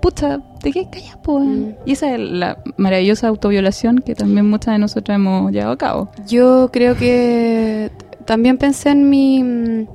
[0.00, 1.60] pucha, ¿de qué callas, weón?
[1.60, 1.74] Mm.
[1.86, 6.10] Y esa es la maravillosa autoviolación que también muchas de nosotras hemos llevado a cabo.
[6.26, 7.90] Yo creo que
[8.24, 9.42] también pensé en mi...
[9.42, 9.86] mm,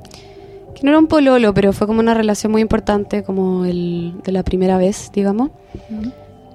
[0.76, 4.32] que no era un pololo, pero fue como una relación muy importante, como el de
[4.32, 5.52] la primera vez, digamos.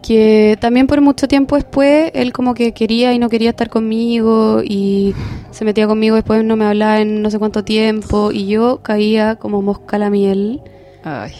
[0.02, 4.62] Que también por mucho tiempo después él como que quería y no quería estar conmigo
[4.62, 5.14] y
[5.50, 9.36] se metía conmigo, después no me hablaba en no sé cuánto tiempo y yo caía
[9.36, 10.62] como mosca a la miel.
[11.04, 11.32] Ay.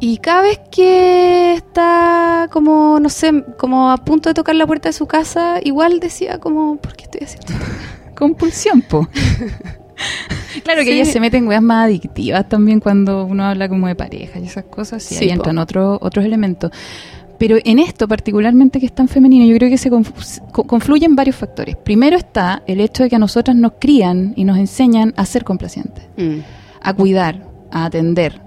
[0.00, 4.88] Y cada vez que está como, no sé, como a punto de tocar la puerta
[4.88, 7.64] de su casa, igual decía como, ¿por qué estoy haciendo esto?
[8.16, 9.08] Compulsión, po.
[10.64, 10.92] claro que Sí.
[10.92, 14.44] ellas se meten en weas más adictivas también cuando uno habla como de pareja y
[14.44, 15.34] esas cosas, y Sí, ahí po.
[15.36, 16.70] entran otros otros elementos.
[17.38, 21.16] Pero en esto particularmente que es tan femenino, yo creo que se conf- co- confluyen
[21.16, 21.74] varios factores.
[21.76, 25.44] Primero está el hecho de que a nosotras nos crían y nos enseñan a ser
[25.44, 26.40] complacientes, Mm,
[26.82, 28.40] a cuidar, a atender,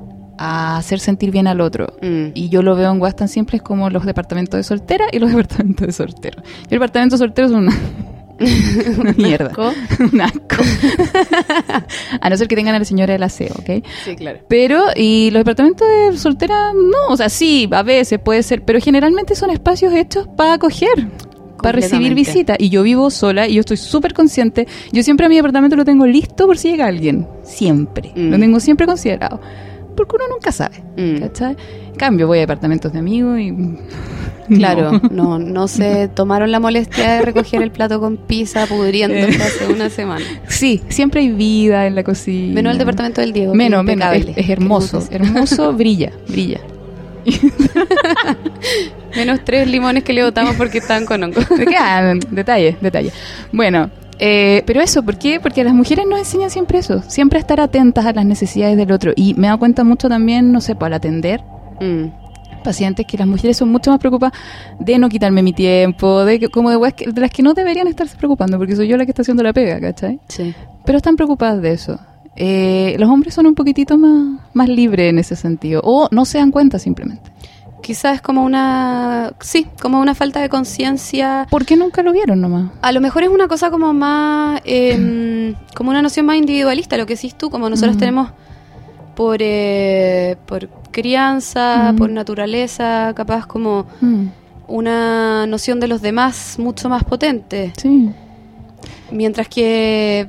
[0.45, 1.93] a hacer sentir bien al otro.
[2.01, 2.31] mm.
[2.33, 5.29] Y yo lo veo en weas tan simples como los departamentos de soltera y los
[5.35, 6.43] departamentos de soltero.
[6.63, 7.73] Y el departamento de soltero es una,
[8.99, 9.47] una mierda.
[9.47, 9.71] ¿Asco?
[10.11, 10.63] un asco.
[12.19, 13.85] a no ser que tengan a la señora del aseo, ¿ok?
[14.03, 14.39] Sí, claro.
[14.49, 18.79] Pero, y los departamentos de soltera, no, o sea, sí, a veces puede ser, pero
[18.81, 21.07] generalmente son espacios hechos para acoger,
[21.61, 22.57] para recibir visitas.
[22.59, 24.67] Y yo vivo sola y yo estoy súper consciente.
[24.91, 27.25] Yo siempre a mi departamento lo tengo listo por si llega alguien.
[27.43, 28.11] Siempre.
[28.13, 28.31] Mm.
[28.31, 29.39] Lo tengo siempre considerado.
[29.95, 30.83] Porque uno nunca sabe.
[30.97, 31.19] Mm.
[31.19, 31.57] ¿Cachai?
[31.87, 33.53] En cambio, voy a departamentos de amigos y
[34.55, 39.67] Claro, no, no se tomaron la molestia de recoger el plato con pizza pudriéndose hace
[39.67, 40.25] una semana.
[40.47, 42.53] Sí, siempre hay vida en la cocina.
[42.53, 43.53] Menos el departamento del Diego.
[43.53, 44.15] Menos, es menos.
[44.35, 45.03] Es, hermoso.
[45.11, 45.73] Hermoso.
[45.73, 46.59] Brilla, brilla.
[49.15, 51.39] Menos tres limones que le botamos porque estaban con hongo.
[51.55, 53.13] Quedan detalles, detalles.
[53.51, 55.39] Bueno, eh, pero eso, ¿por qué?
[55.39, 59.11] Porque las mujeres nos enseñan siempre eso, siempre estar atentas a las necesidades del otro.
[59.15, 61.41] Y me he dado cuenta mucho también, no sé, pues, al atender
[61.81, 62.11] Mm.
[62.63, 64.33] pacientes que las mujeres son mucho más preocupadas
[64.79, 67.53] de no quitarme mi tiempo, de que, como de, weas que- de las que no
[67.53, 70.19] deberían estarse preocupando, porque soy yo la que está haciendo la pega, ¿cachai?
[70.29, 70.53] Sí.
[70.85, 71.99] Pero están preocupadas de eso.
[72.35, 76.37] Eh, los hombres son un poquitito más, más libres en ese sentido, o no se
[76.37, 77.31] dan cuenta simplemente.
[77.83, 79.33] Quizás es como una.
[79.41, 81.45] Sí, como una falta de conciencia.
[81.49, 82.71] ¿Por qué nunca lo vieron nomás?
[82.81, 84.61] A lo mejor es una cosa como más.
[84.65, 87.99] eh, como una noción más individualista, lo que decís tú, como nosotros Mm.
[87.99, 88.29] tenemos
[89.15, 91.95] por, eh, por crianza, Mm.
[91.97, 94.25] por naturaleza, capaz como Mm,
[94.67, 97.73] una noción de los demás mucho más potente.
[97.77, 98.09] sí.
[99.11, 100.27] Mientras que,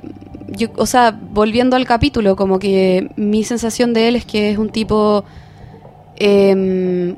[0.48, 4.58] yo, o sea, volviendo al capítulo, como que mi sensación de él es que es
[4.58, 5.24] un tipo
[6.16, 7.16] eh,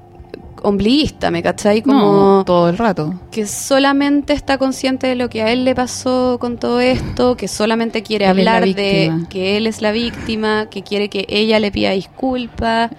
[0.63, 1.83] ombliguista, ¿me cachai?
[1.83, 1.99] Como
[2.39, 3.15] No, todo el rato.
[3.31, 7.49] que solamente está consciente de lo que a él le pasó con todo esto, que
[7.49, 11.71] solamente quiere Él hablar de que él es la víctima, que quiere que ella le
[11.71, 12.91] pida disculpas,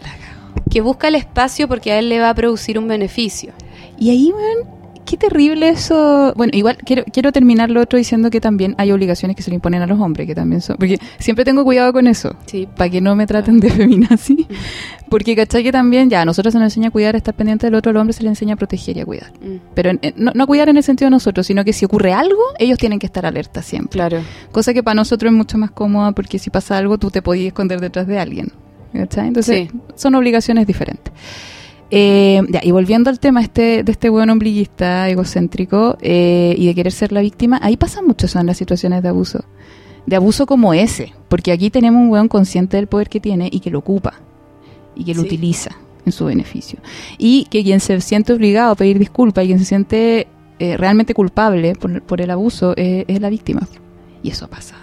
[0.69, 3.53] que busca el espacio porque a él le va a producir un beneficio.
[3.99, 4.76] Y ahí, weón,
[5.07, 6.33] qué terrible eso.
[6.35, 9.55] Bueno, igual quiero, quiero terminar lo otro diciendo que también hay obligaciones que se le
[9.55, 10.75] imponen a los hombres, que también son.
[10.77, 12.67] Porque siempre tengo cuidado con eso, Sí.
[12.75, 14.45] para que no me traten de feminazi.
[15.09, 15.63] Porque, ¿cachai?
[15.63, 17.89] Que también, ya, a nosotros se nos enseña a cuidar, a estar pendiente del otro,
[17.91, 19.31] al hombre se le enseña a proteger y a cuidar.
[19.41, 21.85] Mm, Pero en- en- no, no cuidar en el sentido de nosotros, sino que si
[21.85, 23.91] ocurre algo, ellos tienen que estar alerta siempre.
[23.93, 24.19] Claro.
[24.51, 27.47] Cosa que para nosotros es mucho más cómoda porque si pasa algo, tú te podías
[27.47, 28.51] esconder detrás de alguien.
[28.93, 29.27] ¿cachai?
[29.27, 29.77] Entonces, Sí.
[29.95, 31.13] son obligaciones diferentes.
[31.89, 36.75] Eh, ya, y volviendo al tema este, de este buen ombliguista egocéntrico eh, y de
[36.75, 39.45] querer ser la víctima, ahí pasa mucho eso en las situaciones de abuso.
[40.05, 43.59] De abuso como ese, porque aquí tenemos un weón consciente del poder que tiene y
[43.59, 44.13] que lo ocupa
[44.95, 45.27] y que lo Sí.
[45.27, 45.71] utiliza
[46.05, 46.79] en su beneficio.
[47.17, 50.27] Y que quien se siente obligado a pedir disculpas y quien se siente
[50.59, 53.67] eh, realmente culpable por, por el abuso eh, es la víctima.
[54.23, 54.75] Y eso pasa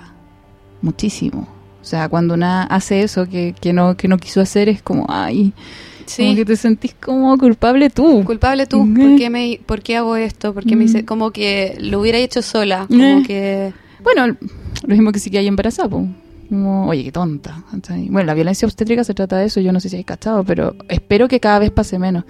[0.83, 1.49] muchísimo.
[1.81, 5.07] O sea, cuando una hace eso que, que, no, que no quiso hacer es como,
[5.09, 5.53] ay,
[6.05, 6.37] como Sí.
[6.37, 8.23] que te sentís como culpable tú.
[8.25, 8.95] Culpable tú, Mm.
[9.01, 10.53] ¿por qué, me, ¿por qué hago esto?
[10.55, 10.89] ¿Por qué me Mm.
[10.89, 11.05] hice?
[11.05, 13.23] Como que lo hubiera hecho sola, como Eh.
[13.27, 13.73] que...
[14.03, 14.27] Bueno,
[14.87, 16.07] lo mismo que si que hay embarazada, po.
[16.49, 17.65] Como, oye, qué tonta.
[18.11, 20.75] Bueno, la violencia obstétrica se trata de eso, yo no sé si hay cachado, pero
[20.89, 22.25] espero que cada vez pase menos.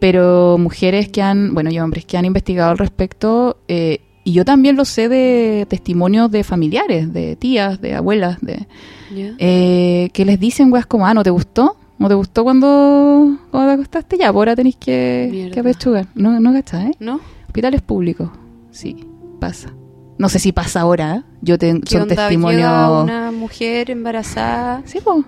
[0.00, 4.44] Pero mujeres que han, bueno, y hombres que han investigado al respecto, eh, y yo
[4.44, 8.66] también lo sé de testimonios de familiares, de tías, de abuelas, de
[9.14, 9.34] ¿Ya?
[9.38, 11.76] eh, que les dicen, weas, como, ah, ¿no te gustó?
[11.98, 14.18] ¿No te gustó cuando, cuando te acostaste?
[14.18, 16.06] Ya, ahora tenéis que, que apechugar.
[16.14, 16.94] No, no cachai, ¿eh?
[17.00, 17.20] ¿No?
[17.46, 18.30] Hospitales públicos,
[18.70, 19.04] sí,
[19.40, 19.72] pasa.
[20.16, 21.22] No sé si pasa ahora, ¿eh?
[21.42, 22.14] Yo tengo ¿Qué son onda?
[22.16, 23.04] Testimonios.
[23.04, 24.82] una mujer embarazada...
[24.84, 25.24] Sí, pues.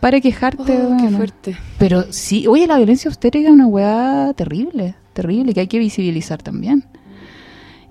[0.00, 1.56] Para quejarte, Oh, qué fuerte.
[1.78, 6.42] Pero sí, oye, la violencia obstétrica es una weá terrible, terrible, que hay que visibilizar
[6.42, 6.84] también.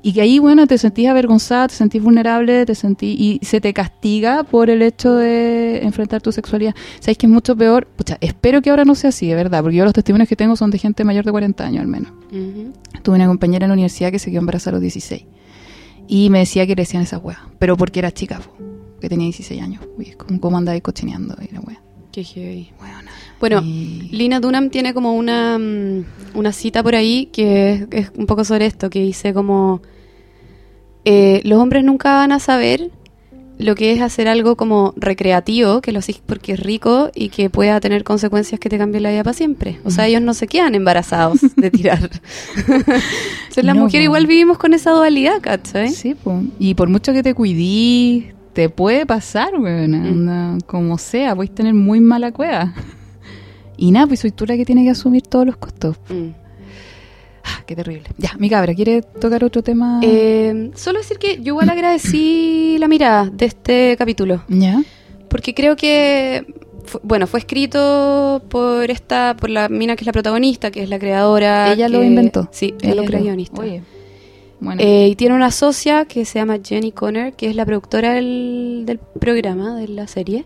[0.08, 3.74] Y que ahí, bueno, te sentís avergonzada, te sentís vulnerable, te sentís, y se te
[3.74, 6.74] castiga por el hecho de enfrentar tu sexualidad.
[7.02, 9.76] Sabéis que es mucho peor, pucha, espero que ahora no sea así, de verdad, porque
[9.76, 12.14] yo los testimonios que tengo son de gente mayor de 40 años al menos.
[13.04, 15.26] Tuve una compañera en la universidad que se quedó embarazada a los 16.
[16.08, 18.54] Y me decía que le decían esas weas, pero porque era chica, po,
[19.02, 19.84] que tenía 16 años.
[20.00, 21.36] Y como, ¿Cómo andaba ahí cochineando?
[21.42, 21.82] Y la wea.
[22.14, 22.70] Qué heavy.
[23.42, 28.12] Bueno, Y- Lina Dunham tiene como una, mm, una cita por ahí que es, es
[28.18, 29.82] un poco sobre esto, que dice como,
[31.10, 32.92] eh, los hombres nunca van a saber
[33.60, 37.50] lo que es hacer algo como recreativo, que lo haces porque es rico y que
[37.50, 39.80] pueda tener consecuencias que te cambien la vida para siempre.
[39.84, 42.08] O sea, ellos no se quedan embarazados de tirar.
[42.68, 44.04] Entonces, la No, mujer po.
[44.04, 45.90] igual vivimos con esa dualidad, ¿cachai?
[45.90, 46.42] Sí, po.
[46.60, 50.26] y por mucho que te cuidís, te puede pasar, weón.
[50.56, 50.60] Mm.
[50.68, 52.74] Como sea, puedes tener muy mala cueva.
[53.80, 55.98] Y nada, pues soy tú la que tiene que asumir todos los costos.
[56.10, 56.30] Mm.
[57.68, 58.08] Qué terrible.
[58.18, 60.00] Ya, mi cabra, ¿quiere tocar otro tema?
[60.02, 64.42] Eh, solo decir que yo igual agradecí la mirada de este capítulo.
[64.48, 64.82] ¿Ya?
[65.30, 66.46] Porque creo que,
[67.04, 70.98] bueno, fue escrito por esta, por la mina que es la protagonista, que es la
[70.98, 71.74] creadora.
[71.74, 72.48] Ella lo inventó.
[72.54, 73.22] Sí, Ella ella lo creó.
[73.24, 73.62] guionista.
[73.62, 73.82] Oye,
[74.62, 74.82] bueno.
[74.82, 78.84] Eh, y tiene una socia que se llama Jenny Conner, que es la productora del,
[78.86, 80.46] del programa, de la serie.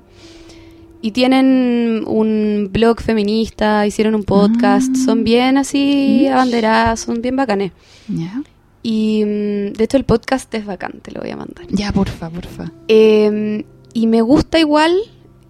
[1.02, 5.06] Y tienen un blog feminista, hicieron un podcast, Ah.
[5.06, 7.72] son bien así abanderadas, son bien bacanes.
[8.08, 8.42] ¿Ya?
[8.84, 11.66] Y mm, de hecho el podcast es bacán, te lo voy a mandar.
[11.70, 12.72] Ya, porfa, porfa.
[12.88, 14.96] Eh, y me gusta igual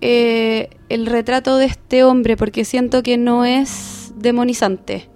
[0.02, 5.08] eh, el retrato de este hombre porque siento que no es demonizante.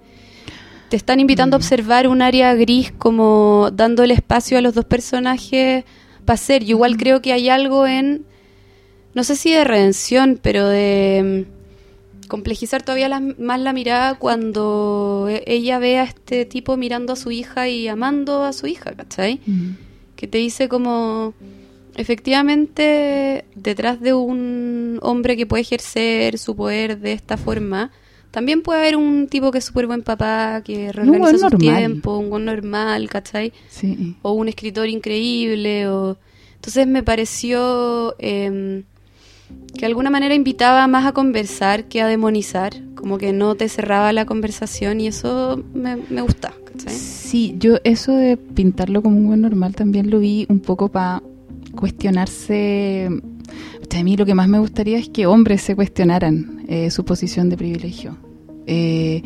[0.88, 1.62] te están invitando a Mm.
[1.62, 5.84] observar un área gris como dándole espacio a los dos personajes
[6.24, 6.62] para ser.
[6.62, 8.24] Yo igual creo que hay algo en,
[9.16, 11.44] no sé si de redención, pero de
[12.22, 17.12] mm, complejizar todavía la- más la mirada cuando e- ella ve a este tipo mirando
[17.14, 19.40] a su hija y amando a su hija, ¿cachai?
[19.46, 19.70] Mm.
[20.16, 21.34] que te dice como
[22.26, 27.90] efectivamente detrás de un hombre que puede ejercer su poder de esta forma
[28.30, 31.58] también puede haber un tipo que es súper buen papá que reorganiza normal.
[31.58, 33.52] tiempos un buen normal ¿cachai?
[33.68, 34.16] Sí.
[34.22, 36.16] o un escritor increíble o
[36.54, 38.84] entonces me pareció em,
[39.74, 43.68] que de alguna manera invitaba más a conversar que a demonizar como que no te
[43.68, 46.52] cerraba la conversación y eso me, gusta.
[46.88, 51.22] Sí, yo eso de pintarlo como un buen normal también lo vi un poco para
[51.76, 53.08] cuestionarse.
[53.08, 57.04] O a mí lo que más me gustaría es que hombres se cuestionaran eh, su
[57.04, 58.16] posición de privilegio.
[58.66, 59.22] Eh,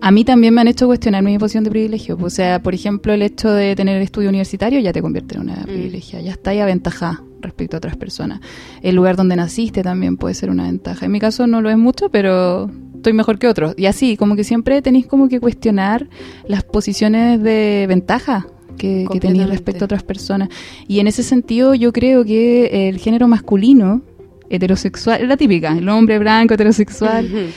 [0.00, 2.18] a mí también me han hecho cuestionar mi posición de privilegio.
[2.20, 5.42] O sea, por ejemplo, el hecho de tener el estudio universitario ya te convierte en
[5.42, 8.40] una privilegia, ya está ahí aventajada respecto a otras personas.
[8.82, 11.06] El lugar donde naciste también puede ser una ventaja.
[11.06, 13.74] En mi caso no lo es mucho, pero estoy mejor que otros.
[13.76, 16.08] Y así, como que siempre tenéis como que cuestionar
[16.46, 20.48] las posiciones de ventaja que, que tenéis respecto a otras personas.
[20.86, 24.02] Y en ese sentido yo creo que el género masculino,
[24.50, 27.50] heterosexual, la típica, el hombre blanco, heterosexual.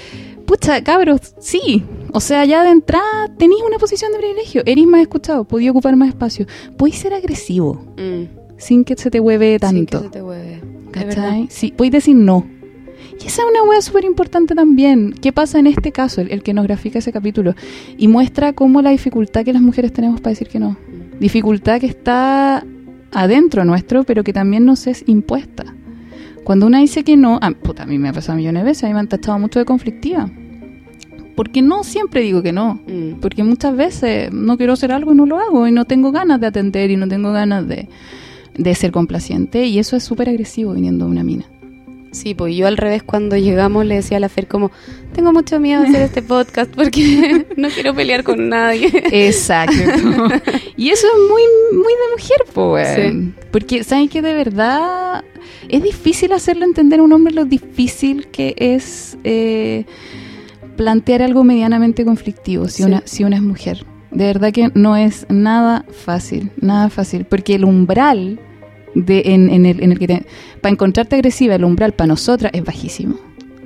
[0.45, 1.83] Pucha, cabros, sí.
[2.13, 4.63] O sea, ya de entrada tenéis una posición de privilegio.
[4.65, 6.45] Eres más escuchado, podías ocupar más espacio.
[6.77, 8.23] Podéis ser agresivo Mm.
[8.57, 10.03] sin que se te hueve Sin que tanto.
[10.03, 10.61] se te hueve.
[10.91, 11.47] ¿Cachai?
[11.49, 12.45] Sí, podéis decir no.
[13.21, 15.13] Y esa es una hueá súper importante también.
[15.13, 17.53] ¿Qué pasa en este caso, el, el que nos grafica ese capítulo?
[17.97, 20.77] Y muestra cómo la dificultad que las mujeres tenemos para decir que no.
[21.19, 22.65] Dificultad que está
[23.11, 25.65] adentro nuestro, pero que también nos es impuesta.
[26.43, 28.83] Cuando una dice que no, ah, puta, a mí me ha pasado millones de veces,
[28.85, 30.29] a mí me han tachado mucho de conflictiva.
[31.39, 32.81] Porque no siempre digo que no.
[32.85, 33.21] Mm.
[33.21, 36.41] Porque muchas veces no quiero hacer algo y no lo hago y no tengo ganas
[36.41, 37.87] de atender y no tengo ganas de,
[38.57, 41.45] de ser complaciente y eso es súper agresivo viniendo de una mina.
[42.11, 44.69] Sí, pues yo al revés cuando llegamos le decía a la Fer como,
[45.13, 48.91] tengo mucho miedo de hacer este podcast porque no quiero pelear con nadie.
[49.09, 49.77] Exacto.
[50.75, 52.95] y eso es muy, muy de mujer, pues.
[52.95, 53.33] Sí.
[53.49, 55.23] Porque, ¿saben que De verdad
[55.69, 59.85] es difícil hacerle entender a un hombre lo difícil que es eh,
[60.79, 62.83] plantear algo medianamente conflictivo si, Sí.
[62.83, 63.85] una, si una es mujer.
[64.11, 67.25] De verdad que no es nada fácil, nada fácil.
[67.25, 68.39] Porque el umbral
[68.95, 70.25] de, en, en el, en el que te-
[70.61, 73.15] para encontrarte agresiva, el umbral para nosotras es bajísimo.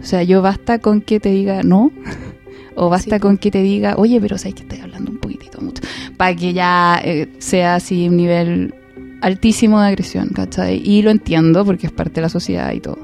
[0.01, 1.91] O sea, yo basta con que te diga no,
[2.75, 3.21] o basta Sí.
[3.21, 5.83] con que te diga, oye, pero sabes que estoy hablando un poquitito mucho,
[6.17, 8.73] para que ya eh, sea así un nivel
[9.21, 10.81] altísimo de agresión, ¿cachai?
[10.83, 12.97] Y lo entiendo porque es parte de la sociedad y todo.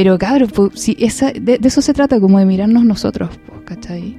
[0.00, 4.16] Pero cabrón, si esa, de, de eso se trata, como de mirarnos nosotros, pues, ¿cachai?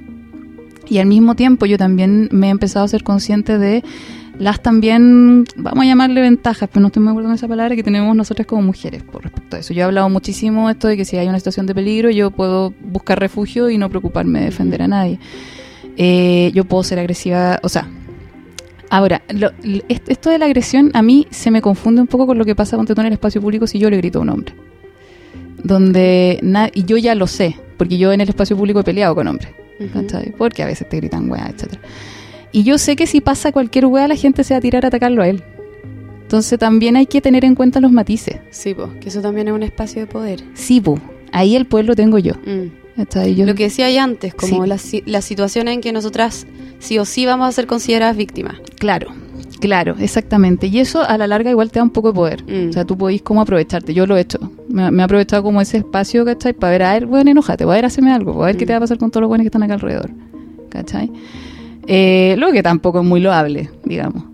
[0.90, 3.82] Y al mismo tiempo yo también me he empezado a ser consciente de
[4.38, 7.74] las también, vamos a llamarle ventajas, pero no estoy muy de acuerdo con esa palabra,
[7.76, 9.72] que tenemos nosotras como mujeres por respecto a eso.
[9.72, 12.30] Yo he hablado muchísimo de esto de que si hay una situación de peligro yo
[12.30, 15.18] puedo buscar refugio y no preocuparme de defender a nadie.
[15.96, 17.88] Eh, yo puedo ser agresiva, o sea,
[18.90, 19.52] ahora, lo-
[19.88, 22.76] esto de la agresión a mí se me confunde un poco con lo que pasa
[22.84, 24.54] tú en el espacio público si yo le grito a un hombre.
[25.64, 26.40] Donde,
[26.74, 29.50] y yo ya lo sé, porque yo en el espacio público he peleado con hombres.
[30.36, 31.80] Porque a veces te gritan weá, etcétera.
[32.52, 34.88] Y yo sé que si pasa cualquier weá, la gente se va a tirar a
[34.88, 35.42] atacarlo a él.
[36.22, 38.36] Entonces también hay que tener en cuenta los matices.
[38.50, 40.42] Sí, pues, que eso también es un espacio de poder.
[40.54, 40.98] Sí, pu,
[41.32, 42.34] ahí el pueblo tengo yo.
[42.46, 42.80] Mm.
[42.96, 43.34] ¿cachai?
[43.34, 44.68] Yo- Lo que decía ya antes, como Sí.
[44.68, 46.46] la, si- la situación en que nosotras
[46.80, 48.56] sí o sí vamos a ser consideradas víctimas.
[48.78, 49.08] Claro,
[49.60, 50.66] claro, exactamente.
[50.66, 52.44] Y eso a la larga igual te da un poco de poder.
[52.44, 52.68] Mm.
[52.68, 53.94] O sea, tú podéis como aprovecharte.
[53.94, 54.38] Yo lo he hecho.
[54.70, 56.52] Me, me he aprovechado como ese espacio, ¿cachai?
[56.52, 58.64] Para ver, a ver, bueno, enojate, voy a ver, hacerme algo, voy a ver qué
[58.64, 58.68] Mm.
[58.68, 60.10] te va a pasar con todos los buenos que están acá alrededor.
[60.70, 61.10] ¿Cachai?
[61.86, 64.24] Eh, lo que tampoco es muy loable, digamos.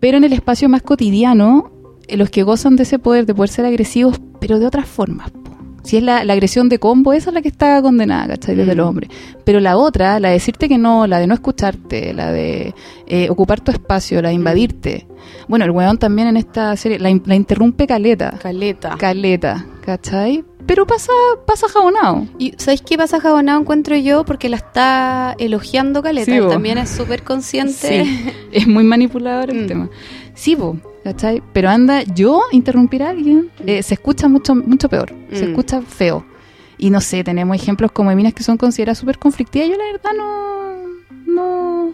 [0.00, 1.70] Pero en el espacio más cotidiano,
[2.08, 5.30] eh, los que gozan de ese poder, de poder ser agresivos, pero de otras formas.
[5.30, 5.40] po.
[5.82, 8.56] Si es la, la agresión de combo, esa es la que está condenada, ¿cachai?
[8.56, 8.76] Desde Mm.
[8.76, 9.10] los hombres.
[9.44, 12.74] Pero la otra, la de decirte que no, la de no escucharte, la de
[13.06, 15.06] eh, ocupar tu espacio, la de invadirte.
[15.48, 18.32] Bueno, el weón también en esta serie la, la interrumpe caleta.
[18.42, 18.96] Caleta.
[18.98, 20.44] Caleta, ¿cachai?
[20.66, 21.12] Pero pasa,
[21.46, 22.26] pasa jabonado.
[22.38, 24.24] ¿Y sabéis qué pasa jabonado encuentro yo?
[24.24, 26.32] Porque la está elogiando Caleta.
[26.32, 28.04] Sí, también es súper consciente.
[28.04, 29.66] Sí, es muy manipulador el Mm.
[29.68, 29.90] tema.
[30.34, 31.40] Sí, po, ¿cachai?
[31.52, 35.14] Pero anda, yo interrumpir a alguien eh, se escucha mucho, mucho peor.
[35.32, 35.50] Se Mm.
[35.50, 36.26] escucha feo.
[36.78, 39.68] Y no sé, tenemos ejemplos como de minas que son consideradas súper conflictivas.
[39.68, 41.92] Yo la verdad no, no,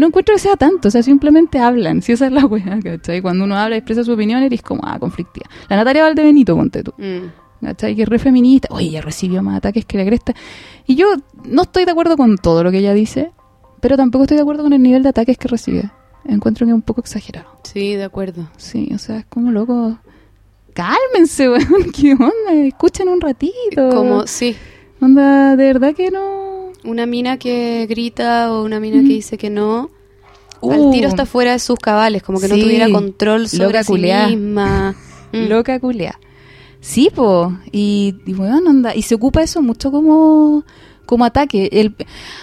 [0.00, 0.88] no encuentro que sea tanto.
[0.88, 2.02] O sea, simplemente hablan.
[2.02, 3.22] Si esa es la weá, ¿cachai?
[3.22, 5.48] Cuando uno habla y expresa su opinión, eres como, ah, conflictiva.
[5.68, 6.92] La Natalia Valdebenito, ponte tú.
[6.98, 7.66] Mm.
[7.66, 7.94] ¿cachai?
[7.94, 8.68] Que es re feminista.
[8.70, 10.34] Oye, ella recibió más ataques que la cresta.
[10.86, 11.06] Y yo
[11.44, 13.32] no estoy de acuerdo con todo lo que ella dice,
[13.80, 15.90] pero tampoco estoy de acuerdo con el nivel de ataques que recibe.
[16.24, 17.48] Encuentro que es un poco exagerado.
[17.64, 18.50] Sí, de acuerdo.
[18.56, 19.98] Sí, o sea, es como loco.
[20.74, 21.90] Cálmense, weón.
[21.94, 22.52] ¿Qué onda?
[22.66, 23.90] Escuchen un ratito.
[23.90, 24.56] Como, sí,
[25.00, 26.49] Onda, de verdad que no.
[26.84, 29.06] Una mina que grita o una mina Mm.
[29.06, 29.90] que dice que no,
[30.62, 33.82] Uh, al tiro está fuera de sus cabales, como que no tuviera control sobre loca
[33.82, 34.26] sí culiá.
[34.28, 34.94] misma.
[35.32, 35.48] Mm.
[35.48, 36.18] Loca culea.
[36.80, 37.56] Sí, po.
[37.70, 38.96] Y, y weón, onda.
[38.96, 40.64] Y se ocupa eso mucho como,
[41.06, 41.68] como ataque.
[41.72, 41.94] El,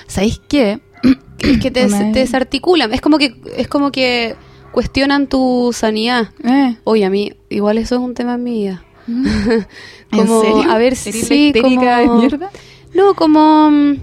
[0.08, 0.80] ¿Sabéis qué?
[1.40, 4.36] Es que te, te desarticulan, es como que es como que
[4.72, 6.30] cuestionan tu sanidad.
[6.44, 6.78] Eh.
[6.86, 8.84] Oye, a mí igual eso es un tema en mi vida.
[9.08, 9.66] ¿En
[10.12, 10.72] Como, serio?
[10.72, 12.50] a ver, ¿Eres sí, como- de mierda?
[12.96, 13.96] No, como mm,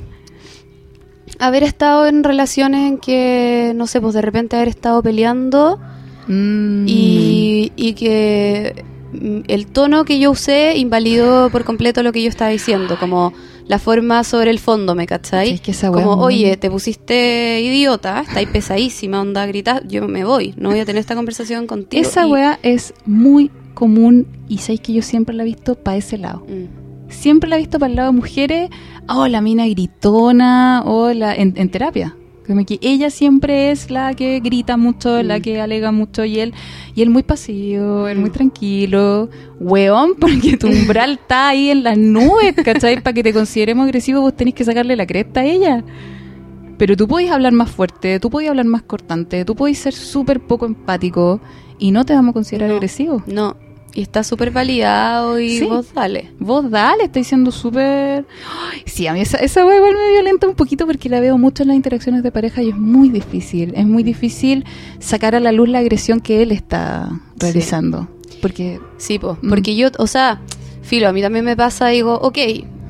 [1.38, 5.78] haber estado en relaciones en que, no sé, pues de repente haber estado peleando
[6.26, 6.86] Mm.
[6.88, 8.82] y, y que
[9.12, 13.34] mm, el tono que yo usé invalidó por completo lo que yo estaba diciendo, como
[13.66, 15.50] la forma sobre el fondo, ¿me cachai?
[15.50, 20.54] Es que esa como, oye, te pusiste idiota, estáis pesadísima, onda, gritas, yo me voy,
[20.56, 22.00] no voy a tener esta conversación contigo.
[22.02, 25.96] Esa Y- weá es muy común y sabéis que yo siempre la he visto para
[25.98, 26.46] ese lado.
[26.48, 26.83] Mm,
[27.14, 28.70] Siempre la he visto para el lado de mujeres,
[29.08, 32.16] oh, la mina gritona, o la en, en terapia.
[32.46, 35.42] Como que ella siempre es la que grita mucho, la Mm.
[35.42, 36.52] que alega mucho y él,
[36.94, 38.32] y él muy pasivo, él muy Mm.
[38.34, 39.30] tranquilo.
[39.60, 43.00] Weón, porque tu umbral está ahí en las nubes, ¿cachai?
[43.02, 45.82] Para que te consideremos agresivo vos tenés que sacarle la cresta a ella.
[46.76, 50.40] Pero tú podés hablar más fuerte, tú podés hablar más cortante, tú podés ser súper
[50.40, 51.40] poco empático
[51.78, 52.74] y no te vamos a considerar No.
[52.74, 53.22] agresivo.
[53.26, 53.56] No,
[53.94, 55.64] y está súper validado y Sí.
[55.66, 56.30] vos dale.
[56.40, 58.24] Vos dale, estáis siendo súper...
[58.86, 61.62] Sí, a mí esa, esa wea igual me violenta un poquito porque la veo mucho
[61.62, 63.72] en las interacciones de pareja y es muy difícil.
[63.76, 64.64] Es muy difícil
[64.98, 68.08] sacar a la luz la agresión que él está realizando.
[68.42, 68.80] Porque...
[68.98, 69.48] Sí, po, Mm.
[69.48, 70.40] porque yo, o sea,
[70.82, 72.38] filo, a mí también me pasa, digo, ok,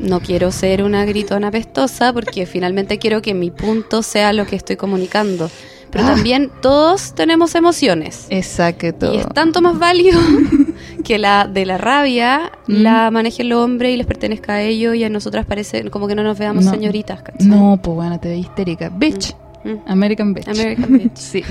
[0.01, 4.57] no quiero ser una gritona pestosa porque finalmente quiero que mi punto sea lo que
[4.57, 5.51] estoy comunicando.
[5.95, 6.15] Pero Ah.
[6.15, 8.27] también todos tenemos emociones.
[8.29, 9.15] Exacto.
[9.15, 10.21] Y es tanto más válido
[11.05, 12.73] que la de la rabia Mm.
[12.83, 16.15] la manejen los hombres y les pertenezca a ellos y a nosotras parece como que
[16.15, 16.71] no nos veamos No.
[16.73, 17.47] señoritas, ¿cachai?
[17.47, 18.89] No, pues bueno, te ve histérica.
[18.91, 19.35] Bitch.
[19.65, 19.77] Mm.
[19.87, 20.49] American bitch.
[20.49, 21.17] American bitch.
[21.17, 21.43] Sí.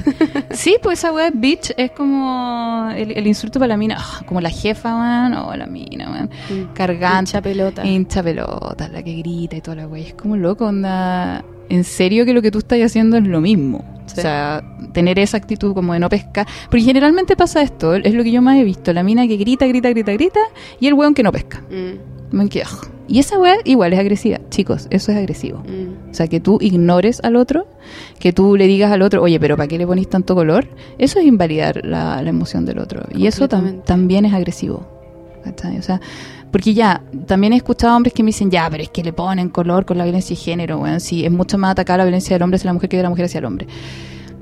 [0.52, 3.96] sí, pues esa wea bitch es como el, el insulto para la mina.
[3.98, 5.34] Ah, como la jefa, man.
[5.36, 6.30] O la mina, man.
[6.50, 6.74] Mm.
[6.74, 7.30] Cargante.
[7.32, 7.86] Hincha pelota.
[7.86, 10.04] Hincha pelota, la que grita y toda la wea.
[10.08, 11.44] Es como loco, onda.
[11.70, 13.84] En serio que lo que tú estás haciendo es lo mismo.
[14.06, 14.20] Sí.
[14.20, 16.46] O sea, tener esa actitud como de no pescar.
[16.66, 18.92] Porque generalmente pasa esto, es lo que yo más he visto.
[18.94, 20.40] La mina que grita, grita, grita, grita.
[20.80, 21.62] Y el weón que no pesca.
[21.72, 22.64] Mm, Man, que.
[23.08, 24.40] Y esa wea igual es agresiva.
[24.50, 25.60] Chicos, eso es agresivo.
[25.60, 26.12] mm.
[26.12, 27.68] O sea, que tú ignores al otro,
[28.20, 30.68] que tú le digas al otro, oye, pero ¿para qué le pones tanto color?
[30.98, 33.04] Eso es invalidar la, la emoción del otro.
[33.16, 34.88] Y eso tam- también es agresivo.
[35.44, 35.78] ¿cachai?
[35.78, 36.00] O sea,
[36.54, 39.50] porque ya, también he escuchado hombres que me dicen, ya, pero es que le ponen
[39.50, 42.44] color con la violencia de género, bueno, sí, es mucho más atacada la violencia del
[42.44, 43.68] hombre hacia la mujer que de la mujer hacia el hombre.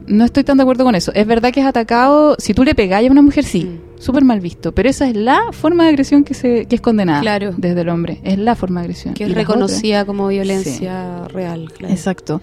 [0.08, 1.12] No estoy tan de acuerdo con eso.
[1.16, 4.02] Es verdad que es atacado, si tú le pegáis a una mujer, sí, Mm.
[4.02, 7.22] súper mal visto, pero esa es la forma de agresión que, se, que es condenada
[7.22, 7.54] Claro.
[7.56, 8.20] desde el hombre.
[8.24, 9.14] Es la forma de agresión.
[9.14, 11.94] Que es otras- reconocida como violencia real, claro.
[11.94, 12.42] Exacto.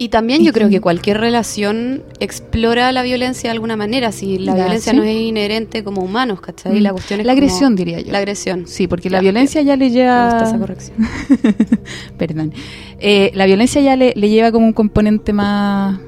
[0.00, 4.12] Y también yo creo que- cualquier relación explora la violencia de alguna manera.
[4.12, 4.96] Si la violencia sí.
[4.96, 6.78] no es inherente como humanos, ¿cachai?
[6.78, 6.82] Mm.
[6.82, 8.12] La cuestión es La como- agresión, diría yo.
[8.12, 8.66] La agresión.
[8.68, 10.58] Sí, porque la violencia ya le gusta esa lleva...
[10.58, 10.96] corrección.
[12.18, 12.52] Perdón.
[13.00, 15.98] Eh, la violencia ya le, le lleva como un componente más...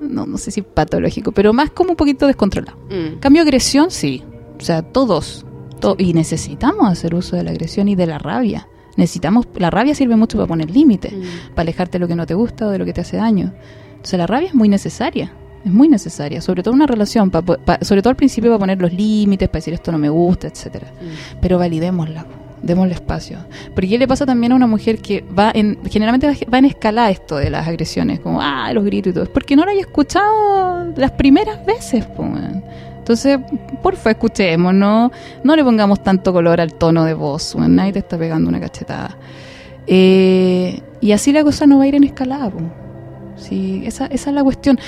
[0.00, 2.76] No, no sé si patológico, pero más como un poquito descontrolado.
[2.90, 3.18] Mm.
[3.20, 4.22] Cambio agresión, sí.
[4.60, 5.44] O sea, todos.
[5.80, 8.68] to- y necesitamos hacer uso de la agresión y de la rabia.
[8.96, 9.46] Necesitamos...
[9.56, 11.50] La rabia sirve mucho para poner límites, Mm.
[11.54, 13.52] para alejarte de lo que no te gusta o de lo que te hace daño.
[13.90, 15.32] Entonces la rabia es muy necesaria.
[15.64, 18.58] Es muy necesaria, sobre todo en una relación, pa- pa- sobre todo al principio para
[18.58, 21.38] poner los límites, para decir esto no me gusta, etcétera Mm.
[21.40, 22.26] pero validémosla,
[22.62, 23.38] démosle espacio.
[23.74, 27.10] Porque ¿qué le pasa también a una mujer que va en, generalmente va- en escala
[27.10, 29.80] esto de las agresiones, como, ah, los gritos y todo, es porque no lo haya
[29.80, 32.62] escuchado las primeras veces, weón.
[33.04, 33.38] Entonces,
[33.82, 38.16] porfa, escuchemos, no, no le pongamos tanto color al tono de voz, nadie te está
[38.16, 39.18] pegando una cachetada.
[39.86, 42.60] Eh, y así la cosa no va a ir en escalada, po.
[43.36, 44.78] Sí, esa, esa es la cuestión.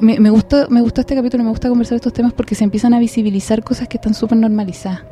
[0.00, 2.94] Me, me gustó, me gustó este capítulo, me gusta conversar estos temas porque se empiezan
[2.94, 5.04] a visibilizar cosas que están súper normalizadas.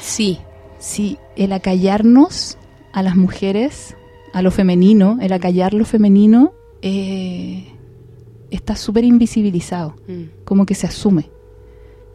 [0.00, 0.38] Sí.
[0.78, 2.56] Sí, el acallarnos
[2.94, 3.96] a las mujeres,
[4.32, 7.66] a lo femenino, el acallar lo femenino, eh,
[8.50, 10.44] está súper invisibilizado, Mm.
[10.46, 11.28] como que se asume.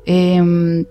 [0.06, 0.86] Eh,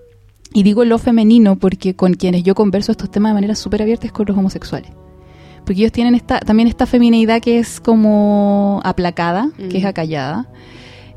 [0.56, 4.06] y digo lo femenino porque con quienes yo converso estos temas de manera súper abierta
[4.06, 4.90] es con los homosexuales.
[5.64, 9.88] Porque ellos tienen esta, también esta femineidad que es como aplacada, que es Mm.
[9.88, 10.48] acallada.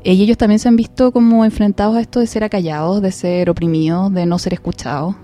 [0.04, 3.12] Eh, Y ellos también se han visto como enfrentados a esto de ser acallados, de
[3.12, 5.14] ser oprimidos, de no ser escuchados,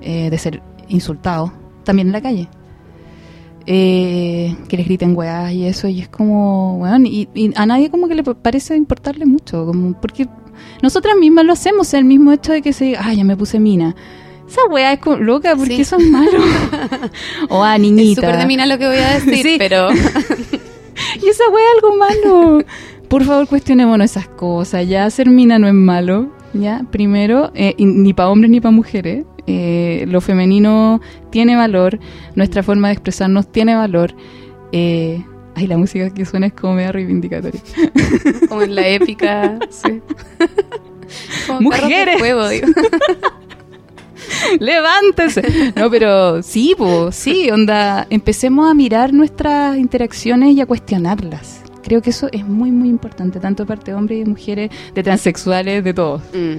[0.00, 1.50] eh, de ser insultados,
[1.84, 2.48] también en la calle.
[3.70, 7.90] eh, que les griten weas y eso, y es como, weón, y, y a nadie
[7.90, 10.26] como que le parece importarle mucho, como porque
[10.82, 13.58] nosotras mismas lo hacemos, el mismo hecho de que se diga, ah, ya me puse
[13.60, 13.94] mina.
[14.48, 15.80] Esa wea es loca, porque Sí.
[15.82, 16.38] eso es malo.
[17.50, 18.22] o a Es niñita.
[18.22, 19.56] súper de mina lo que voy a decir, Sí.
[19.58, 19.88] pero
[21.22, 22.64] Y esa wea es algo malo.
[23.08, 24.86] Por favor, cuestionémonos esas cosas.
[24.88, 26.28] Ya ser mina no es malo.
[26.54, 29.24] Ya, primero, eh, ni para hombres ni para mujeres.
[29.46, 31.00] Eh, lo femenino
[31.30, 31.98] tiene valor.
[32.34, 34.14] Nuestra forma de expresarnos tiene valor.
[34.72, 35.24] Eh,
[35.58, 37.60] ay, la música que suena es como media reivindicatoria.
[38.48, 39.58] como en la épica.
[39.70, 40.00] sí.
[41.46, 42.20] Como Mujeres.
[42.22, 42.66] digo.
[44.60, 45.72] ¡Levántese!
[45.74, 48.06] No, pero sí, pues, sí, onda.
[48.10, 51.62] Empecemos a mirar nuestras interacciones y a cuestionarlas.
[51.82, 54.70] Creo que eso es muy, muy importante, tanto de parte de hombres y de mujeres,
[54.94, 56.20] de transexuales, de todos.
[56.34, 56.58] Mm.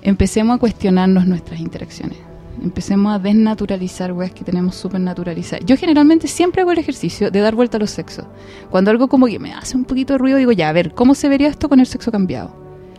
[0.00, 2.16] empecemos a cuestionarnos nuestras interacciones.
[2.62, 5.64] Empecemos a desnaturalizar weas que tenemos súper naturalizadas.
[5.66, 8.24] Yo generalmente siempre hago el ejercicio de dar vuelta a los sexos.
[8.70, 11.14] Cuando algo como que me hace un poquito de ruido, digo, ya, a ver, ¿cómo
[11.14, 12.54] se vería esto con el sexo cambiado?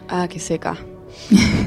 [0.10, 0.76] Ah, qué seca.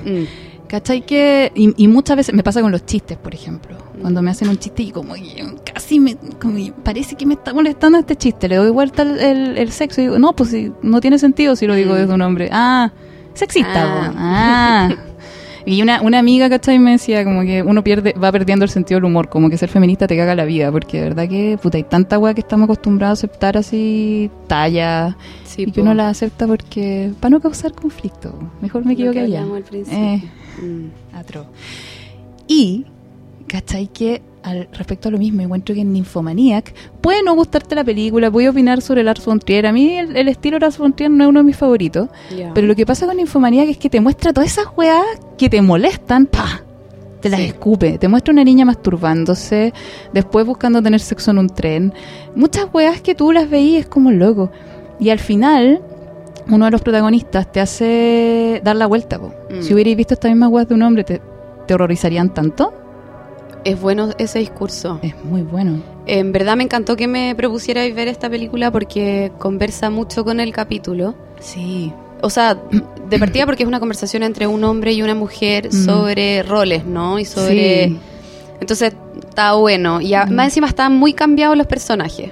[0.05, 0.25] Mm.
[0.69, 1.01] ¿Cachai?
[1.07, 3.75] Que, y, y muchas veces me pasa con los chistes, por ejemplo.
[4.03, 7.33] Cuando me hacen un chiste y como que casi me, como que parece que me
[7.35, 10.51] está molestando este chiste, le doy vuelta el, el- el sexo y digo, no, pues
[10.51, 11.97] si, no tiene sentido si lo digo Mm.
[11.97, 12.51] desde un hombre.
[12.53, 12.93] Ah,
[13.33, 13.73] sexista.
[13.75, 14.13] Ah.
[14.19, 14.89] Ah.
[15.69, 16.79] Y una, una amiga, ¿cachai?
[16.79, 19.69] Me decía como que uno pierde, va perdiendo el sentido del humor, como que ser
[19.69, 22.65] feminista te caga la vida, porque de verdad que, puta, hay tanta weá que estamos
[22.65, 27.73] acostumbrados a aceptar así, talla, Sí, y que uno la acepta porque, para no causar
[27.73, 29.43] conflicto, mejor me equivoqué allá.
[29.43, 29.65] al.
[29.73, 30.23] Eh,
[30.61, 30.89] Mm.
[31.17, 31.47] Atro.
[32.49, 32.87] Y,
[33.49, 33.89] ¿cachai?
[33.89, 38.31] Que al respecto a lo mismo, encuentro que en Nymphomaniac puede no gustarte la película,
[38.31, 39.67] puede opinar sobre Lars von Trier.
[39.67, 42.09] A mí el, el estilo Lars von Trier no es uno de mis favoritos.
[42.37, 42.53] Ya.
[42.55, 45.03] Pero lo que pasa con Nymphomaniac es que te muestra todas esas weas
[45.37, 46.63] que te molestan, pa,
[47.21, 47.47] te las Sí.
[47.47, 47.99] escupe.
[47.99, 49.73] Te muestra una niña masturbándose,
[50.13, 51.93] después buscando tener sexo en un tren.
[52.37, 54.51] Muchas weas que tú las veías como loco.
[55.01, 55.81] Y al final,
[56.49, 59.19] uno de los protagonistas te hace dar la vuelta.
[59.19, 59.63] Mm.
[59.63, 61.21] Si hubierais visto estas mismas weas de un hombre, ¿te,
[61.67, 62.73] te horrorizarían tanto?
[63.69, 64.99] Es bueno ese discurso.
[65.03, 65.83] Es muy bueno.
[66.07, 70.53] En verdad me encantó que me propusierais ver esta película porque conversa mucho con el
[70.53, 71.15] capítulo.
[71.41, 71.93] Sí.
[72.23, 72.57] O sea,
[73.11, 75.85] de partida porque es una conversación entre un hombre y una mujer Mm.
[75.85, 77.19] sobre roles, ¿no?
[77.19, 77.89] Y sobre...
[77.89, 77.99] Sí.
[78.61, 78.95] Entonces,
[79.29, 80.01] está bueno.
[80.01, 80.41] Y a- Mm.
[80.41, 82.31] encima estaban muy cambiados los personajes.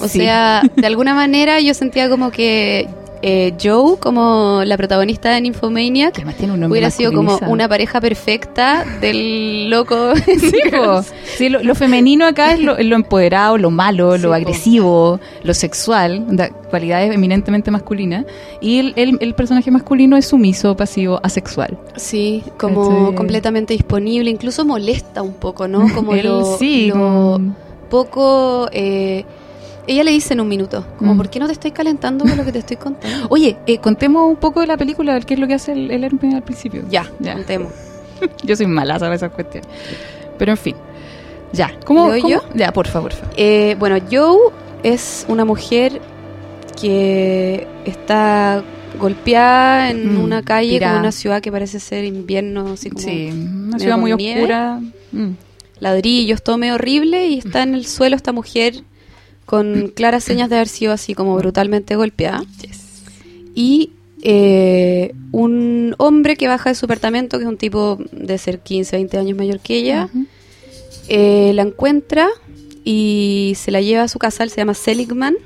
[0.00, 0.18] O Sí.
[0.20, 2.88] sea, de alguna manera yo sentía como que
[3.26, 6.22] eh, Joe, como la protagonista de Nymphomaniac,
[6.68, 10.12] hubiera sido como una pareja perfecta del loco.
[11.36, 14.34] Sí, lo, lo femenino acá es lo, lo empoderado, lo malo, Sí, lo po.
[14.34, 16.24] agresivo, lo sexual,
[16.70, 18.24] cualidades eminentemente masculinas.
[18.60, 21.78] Y el, el- el personaje masculino es sumiso, pasivo, asexual.
[21.96, 25.86] Sí, como completamente disponible, incluso molesta un poco, ¿no?
[25.94, 27.54] Como Él lo, sí, lo como-
[27.90, 28.68] poco...
[28.72, 29.24] eh,
[29.86, 31.16] ella le dice en un minuto, como, Mm.
[31.16, 33.26] ¿por qué no te estoy calentando con lo que te estoy contando?
[33.30, 36.04] Oye, eh, contemos un poco de la película, qué es lo que hace el, el
[36.04, 36.82] al principio.
[36.90, 37.34] Ya, Ya.
[37.34, 37.72] contemos.
[38.44, 39.68] Yo soy mala para esas cuestiones.
[40.38, 40.76] Pero en fin.
[41.52, 42.08] Ya, ¿cómo?
[42.10, 42.34] ¿Leo cómo?
[42.34, 42.42] yo?
[42.54, 43.10] Ya, por favor.
[43.12, 43.34] por favor.
[43.36, 46.00] Eh, bueno, Joe es una mujer
[46.80, 48.62] que está
[48.98, 50.94] golpeada en Mm, una calle, tirada.
[50.94, 54.40] como una ciudad que parece ser invierno, así como Sí, una ciudad muy nieve.
[54.42, 54.80] oscura.
[55.12, 55.30] Mm.
[55.80, 58.82] ladrillos, todo medio horrible, y está en el suelo esta mujer
[59.44, 62.44] con claras señas de haber sido así como brutalmente golpeada.
[63.54, 63.90] Y
[64.22, 68.96] eh, un hombre que baja de su apartamento, que es un tipo de ser 15,
[68.96, 70.08] 20 años mayor que ella,
[71.08, 72.28] eh, la encuentra
[72.84, 75.36] y se la lleva a su casa, él se llama Seligman.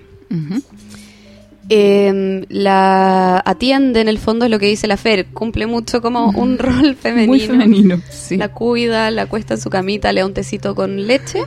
[1.71, 6.31] Eh, la atiende, en el fondo es lo que dice la Fer, cumple mucho como
[6.31, 7.33] un rol femenino.
[7.33, 8.01] Muy femenino.
[8.11, 8.37] Sí.
[8.37, 11.43] La cuida, la acuesta en su camita, le da un tecito con leche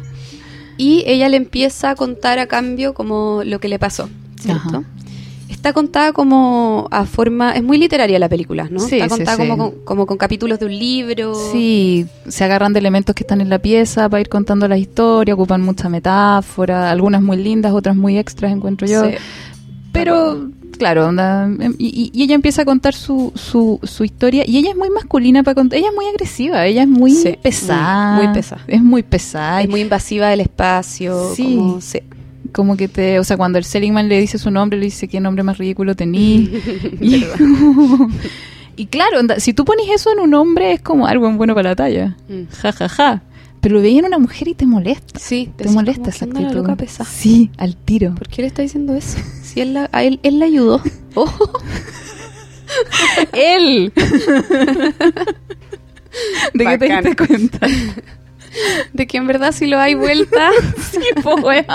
[0.81, 4.09] y ella le empieza a contar a cambio como lo que le pasó,
[4.39, 4.77] ¿cierto?
[4.77, 4.83] Ajá.
[5.47, 8.79] Está contada como a forma, es muy literaria la película, ¿no?
[8.79, 9.47] Sí, Está contada sí.
[9.47, 11.35] Como, con, como con capítulos de un libro.
[11.51, 15.35] Sí, se agarran de elementos que están en la pieza para ir contando la historia,
[15.35, 19.03] ocupan mucha metáfora, algunas muy lindas, otras muy extras, encuentro yo.
[19.91, 20.49] Pero,
[20.81, 24.75] claro, onda, em, y, ella empieza a contar su, su, su historia y ella es
[24.75, 28.15] muy masculina para contar, ella es muy agresiva, ella es muy Sí, pesada.
[28.15, 28.61] muy- muy pesada.
[28.67, 29.61] Es muy pesada.
[29.61, 31.35] Es muy invasiva del espacio.
[31.35, 31.55] Sí.
[31.55, 31.99] Como, sí.
[32.51, 35.19] Como que te, o sea, cuando el Seligman le dice su nombre, le dice qué
[35.19, 36.49] nombre más ridículo tení.
[36.99, 37.25] y,
[38.75, 41.69] y claro, onda, si tú pones eso en un hombre es como algo bueno para
[41.69, 42.17] la talla.
[42.27, 42.41] Mm.
[42.59, 43.21] Ja, ja, ja.
[43.61, 45.19] Pero lo veía en una mujer y te molesta.
[45.19, 46.63] Sí, Te molesta esa ¿qué onda la actitud.
[46.63, 47.07] loca pesada?
[47.09, 48.15] Sí, al tiro.
[48.15, 49.19] ¿Por qué le está diciendo eso?
[49.43, 50.81] Si él la, a él, él la ayudó.
[51.13, 51.29] Oh,
[53.33, 53.91] Él.
[56.53, 57.67] ¿De qué te diste cuenta?
[58.93, 60.49] de que en verdad si lo hay vuelta,
[60.91, 61.65] Sí, po, weón.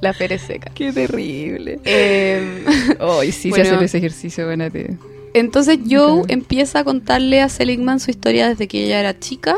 [0.00, 0.70] la es seca.
[0.74, 1.80] Qué terrible.
[1.84, 2.64] Eh,
[3.00, 3.64] Ay, sí, Bueno.
[3.64, 4.96] se hace ese ejercicio, bueno, te...
[5.34, 9.56] entonces Joe empieza a contarle a Seligman su historia desde que ella era chica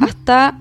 [0.00, 0.58] hasta...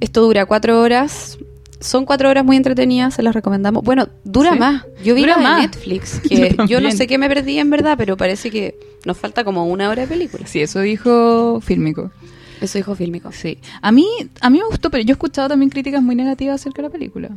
[0.00, 1.38] Esto dura cuatro horas.
[1.80, 3.82] Son cuatro horas muy entretenidas, se las recomendamos.
[3.84, 4.58] Bueno, dura Sí.
[4.58, 4.84] más.
[5.02, 5.62] Yo vi Dura la de más.
[5.62, 6.96] Netflix, Yo que yo, no también.
[6.96, 8.74] sé qué me perdí en verdad, pero parece que
[9.06, 10.46] nos falta como una hora de película.
[10.46, 12.10] Sí, eso dijo Fílmico.
[12.60, 13.32] Eso dijo Fílmico.
[13.32, 13.58] Sí.
[13.80, 14.06] A mí,
[14.40, 16.92] a mí me gustó, pero yo he escuchado también críticas muy negativas acerca de la
[16.92, 17.28] película.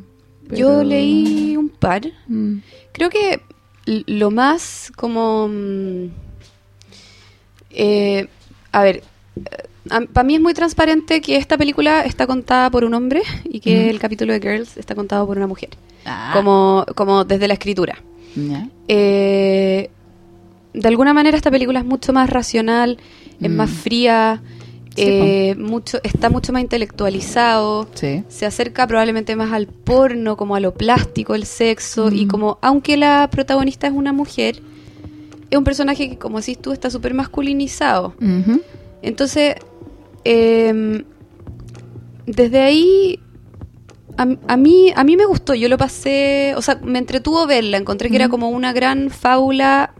[0.49, 2.01] Yo Pero- leí un par.
[2.27, 2.57] Mm.
[2.93, 3.41] Creo que
[3.85, 5.49] lo más como...
[7.77, 8.27] mm, eh,
[8.71, 9.03] a ver,
[10.13, 13.89] para mí es muy transparente que esta película está contada por un hombre y que
[13.89, 15.69] el capítulo de Girls está contado por una mujer.
[16.05, 16.31] Ah.
[16.33, 17.97] Como, como desde la escritura.
[18.87, 19.89] Eh,
[20.73, 22.97] de alguna manera esta película es mucho más racional,
[23.41, 23.55] es Mm.
[23.55, 24.41] más fría,
[24.95, 28.23] Sí, eh, mucho, está mucho más intelectualizado Sí.
[28.29, 32.27] se acerca probablemente más al porno, como a lo plástico, el sexo, y Mm.
[32.27, 34.59] como, aunque la protagonista es una mujer,
[35.49, 38.13] es un personaje que, como decís tú, está súper masculinizado.
[39.01, 39.55] Entonces,
[40.23, 41.03] em,
[42.25, 43.19] desde ahí,
[44.17, 47.77] a, a mí, a mí me gustó, yo lo pasé, o sea, me entretuvo verla,
[47.77, 49.93] encontré que era como una gran fábula,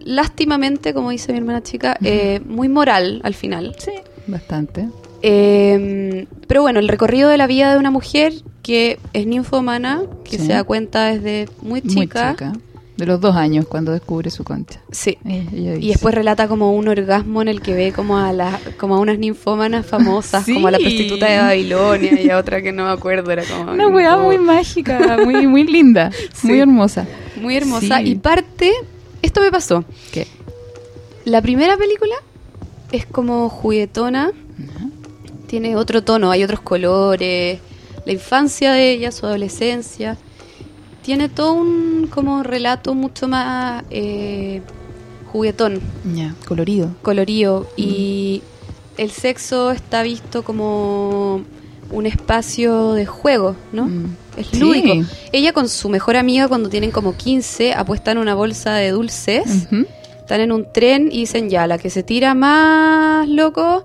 [0.00, 3.74] lástimamente, como dice mi hermana chica, eh, muy moral al final.
[3.78, 3.92] Sí.
[4.26, 4.88] Bastante.
[5.22, 10.38] Eh, pero bueno, el recorrido de la vida de una mujer que es ninfomana, que
[10.38, 10.46] Sí.
[10.46, 12.26] se da cuenta desde muy chica.
[12.28, 12.52] Muy chica.
[12.96, 14.80] De los dos años, cuando descubre su concha.
[14.90, 15.18] Sí.
[15.24, 19.00] Y después relata como un orgasmo en el que ve como a las como a
[19.00, 20.54] unas ninfómanas famosas, Sí.
[20.54, 23.72] como a la prostituta de Babilonia y a otra que no me acuerdo, era como
[23.72, 26.46] Una weá muy mágica, muy, muy linda, Sí.
[26.46, 27.06] muy hermosa.
[27.40, 28.12] muy hermosa Sí.
[28.12, 28.72] y parte
[29.20, 29.84] esto me pasó.
[30.12, 30.26] ¿Qué?
[31.26, 32.14] La primera película
[32.92, 34.30] es como juguetona,
[35.48, 37.58] tiene otro tono, hay otros colores,
[38.06, 40.16] la infancia de ella, su adolescencia,
[41.06, 44.60] tiene todo un como relato mucho más eh,
[45.32, 45.80] juguetón,
[46.14, 46.90] Ya, colorido.
[47.02, 48.42] colorido y
[48.98, 51.42] el sexo está visto como
[51.92, 53.86] un espacio de juego, ¿no?
[53.86, 54.16] Mm.
[54.36, 54.58] Es Sí.
[54.58, 54.92] lúdico.
[55.32, 59.68] Ella con su mejor amiga cuando tienen como 15 apuestan una bolsa de dulces.
[60.18, 63.84] Están en un tren y dicen ya, la que se tira más loco,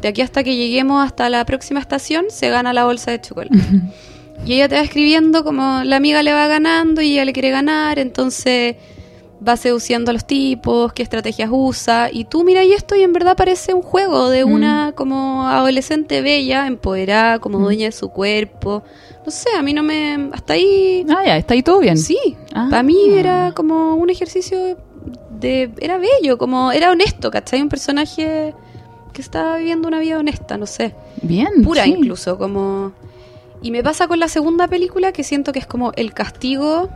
[0.00, 3.58] de aquí hasta que lleguemos hasta la próxima estación, se gana la bolsa de chocolate.
[4.46, 7.50] y ella te va escribiendo como la amiga le va ganando y ella le quiere
[7.50, 8.76] ganar, entonces
[9.46, 13.12] va seduciendo a los tipos, qué estrategias usa, y tú mira y esto y en
[13.14, 14.52] verdad parece un juego de Mm.
[14.52, 17.62] una como adolescente bella, empoderada, como Mm.
[17.64, 18.82] dueña de su cuerpo.
[19.24, 20.28] No sé, a mí no me...
[20.32, 21.06] Hasta ahí...
[21.08, 21.96] Ah, ya, está ahí todo bien.
[21.98, 22.18] Sí,
[22.54, 22.66] Ah.
[22.70, 24.76] para mí era como un ejercicio
[25.38, 25.70] de...
[25.80, 27.62] Era bello, como era honesto, ¿cachai?
[27.62, 28.54] Un personaje
[29.12, 30.94] que estaba viviendo una vida honesta, no sé.
[31.22, 31.62] Bien.
[31.62, 31.90] Pura sí.
[31.96, 32.92] incluso, como...
[33.62, 36.88] Y me pasa con la segunda película que siento que es como el castigo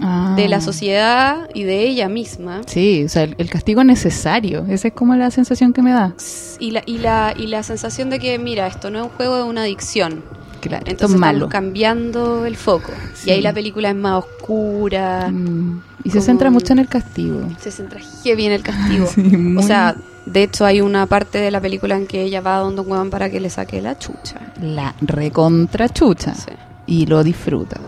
[0.00, 0.34] Ah.
[0.36, 2.60] de la sociedad y de ella misma.
[2.66, 4.64] Sí, o sea, el, el castigo necesario.
[4.68, 6.14] Esa es como la sensación que me da.
[6.60, 9.38] Y la, y, la, y la sensación de que, mira, esto no es un juego,
[9.38, 10.22] es una adicción.
[10.60, 11.46] Claro, esto Entonces es malo.
[11.46, 12.92] estamos cambiando el foco.
[13.14, 13.30] Sí.
[13.30, 15.30] Y ahí la película es más oscura.
[15.32, 17.48] Mm, Y se centra mucho en el castigo.
[17.58, 19.06] se centra heavy en el castigo.
[19.12, 19.96] Sí, muy- O sea,
[20.28, 23.10] de hecho hay una parte de la película en que ella va donde un huevón
[23.10, 24.52] para que le saque la chucha.
[24.60, 26.34] La recontrachucha.
[26.34, 26.52] Sí.
[26.86, 27.78] Y lo disfruta.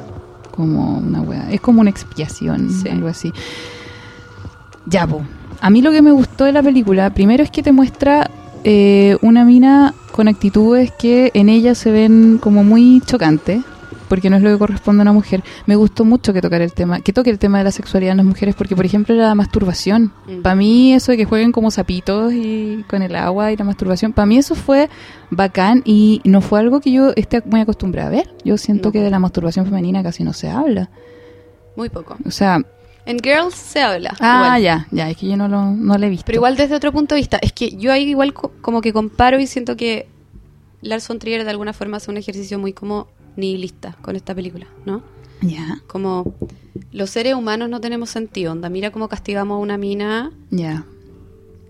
[0.50, 1.50] Como una wea.
[1.50, 2.88] Es como una expiación, Sí.
[2.88, 3.32] algo así.
[4.86, 5.22] Ya, po.
[5.60, 8.30] A mí lo que me gustó de la película, primero es que te muestra
[8.64, 13.62] eh, una mina con actitudes que en ella se ven como muy chocantes,
[14.10, 15.42] porque no es lo que corresponde a una mujer.
[15.64, 18.18] Me gustó mucho que tocar el tema, que toque el tema de la sexualidad en
[18.18, 20.12] las mujeres, porque por ejemplo la masturbación.
[20.26, 20.42] Mm.
[20.42, 24.12] Para mí eso de que jueguen como sapitos y con el agua y la masturbación,
[24.12, 24.90] para mí eso fue
[25.30, 28.34] bacán y no fue algo que yo esté muy acostumbrada a ver.
[28.44, 28.92] Yo siento No.
[28.92, 30.90] que de la masturbación femenina casi no se habla.
[31.76, 32.16] Muy poco.
[32.26, 32.60] O sea,
[33.06, 34.14] En Girls se habla.
[34.20, 34.62] ah, igual.
[34.62, 36.24] ya, ya, es que yo no lo, no lo he visto.
[36.26, 37.38] Pero igual desde otro punto de vista.
[37.40, 40.08] Es que yo ahí igual co- como que comparo y siento que
[40.82, 43.06] Lars von Trier de alguna forma hace un ejercicio muy como
[43.36, 45.02] nihilista con esta película, ¿no?
[45.42, 46.34] Ya, Como
[46.92, 48.52] los seres humanos no tenemos sentido.
[48.52, 50.84] Onda, mira cómo castigamos a una mina ya.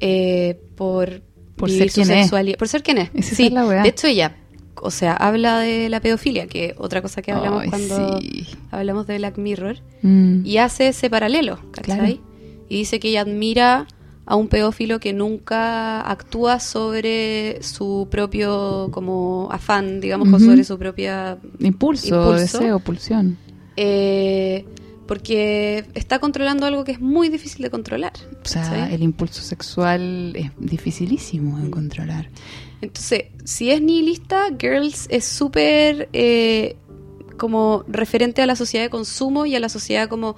[0.00, 1.22] eh, por,
[1.56, 2.22] Por ser su quien es.
[2.22, 2.58] sexualidad.
[2.58, 3.10] Por ser quien es.
[3.24, 3.46] Sí.
[3.46, 3.82] es la weá.
[3.82, 4.36] De hecho, ella,
[4.76, 8.46] o sea, habla de la pedofilia, que otra cosa que hablamos Ay, cuando sí.
[8.70, 9.76] hablamos de Black Mirror.
[10.02, 10.44] Mm.
[10.44, 11.96] Y hace ese paralelo, ¿cachai?
[12.16, 12.18] Claro.
[12.68, 13.86] Y dice que ella admira
[14.30, 20.78] a un pedófilo que nunca actúa sobre su propio como afán, digamos, o sobre su
[20.78, 22.58] propia Impulso, Impulso.
[22.60, 23.36] deseo, pulsión.
[23.76, 24.64] eh,
[25.08, 28.12] porque está controlando algo que es muy difícil de controlar.
[28.44, 32.28] O sea, el impulso sexual es dificilísimo de controlar.
[32.82, 36.76] Entonces, si es nihilista, Girls es súper eh,
[37.36, 40.36] como referente a la sociedad de consumo y a la sociedad como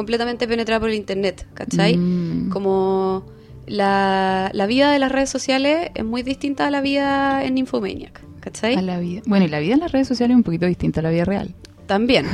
[0.00, 1.94] completamente penetrada por el internet, ¿cachai?
[1.94, 2.48] Mm.
[2.48, 3.26] Como
[3.66, 8.22] la, la vida de las redes sociales es muy distinta a la vida en Nymphomaniac,
[8.40, 8.76] ¿cachai?
[8.76, 9.20] A la vida.
[9.26, 11.26] Bueno, y la vida en las redes sociales es un poquito distinta a la vida
[11.26, 11.54] real.
[11.86, 12.24] También.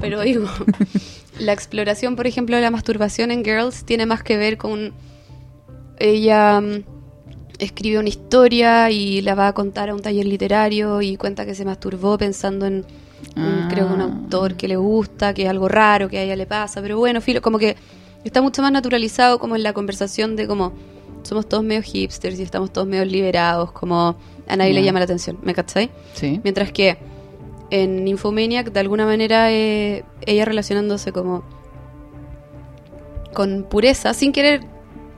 [0.00, 0.46] Pero digo,
[1.38, 4.94] la exploración, por ejemplo, de la masturbación en Girls tiene más que ver con
[5.98, 6.84] ella mm,
[7.58, 11.54] escribe una historia y la va a contar a un taller literario y cuenta que
[11.54, 12.86] se masturbó pensando en
[13.36, 13.68] Ah.
[13.70, 16.46] creo que un autor que le gusta, que es algo raro que a ella le
[16.46, 17.76] pasa, pero bueno, filo, como que
[18.24, 20.72] está mucho más naturalizado como en la conversación de como
[21.22, 24.16] somos todos medio hipsters y estamos todos medio liberados, como
[24.48, 25.90] a nadie le llama la atención, ¿me cachai?
[26.14, 26.40] Sí.
[26.42, 26.98] Mientras que
[27.70, 31.44] en Nymphomaniac, de alguna manera, eh, ella relacionándose como
[33.32, 34.62] con pureza, sin querer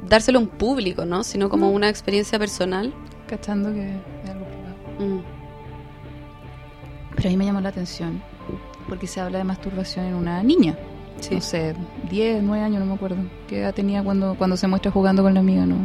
[0.09, 1.25] dárselo a un público, ¿no?
[1.25, 1.75] Sino como Mm.
[1.75, 2.93] una experiencia personal.
[3.27, 4.77] Cachando que es algo privado.
[5.17, 5.21] Mm.
[7.23, 8.21] Pero a mí me llamó la atención
[8.89, 10.77] porque se habla de masturbación en una niña.
[11.21, 11.37] Sí.
[11.37, 11.75] No sé,
[12.11, 13.17] 10, 9 años, no me acuerdo.
[13.47, 15.65] ¿Qué edad tenía cuando, cuando se muestra jugando con la amiga?
[15.67, 15.77] no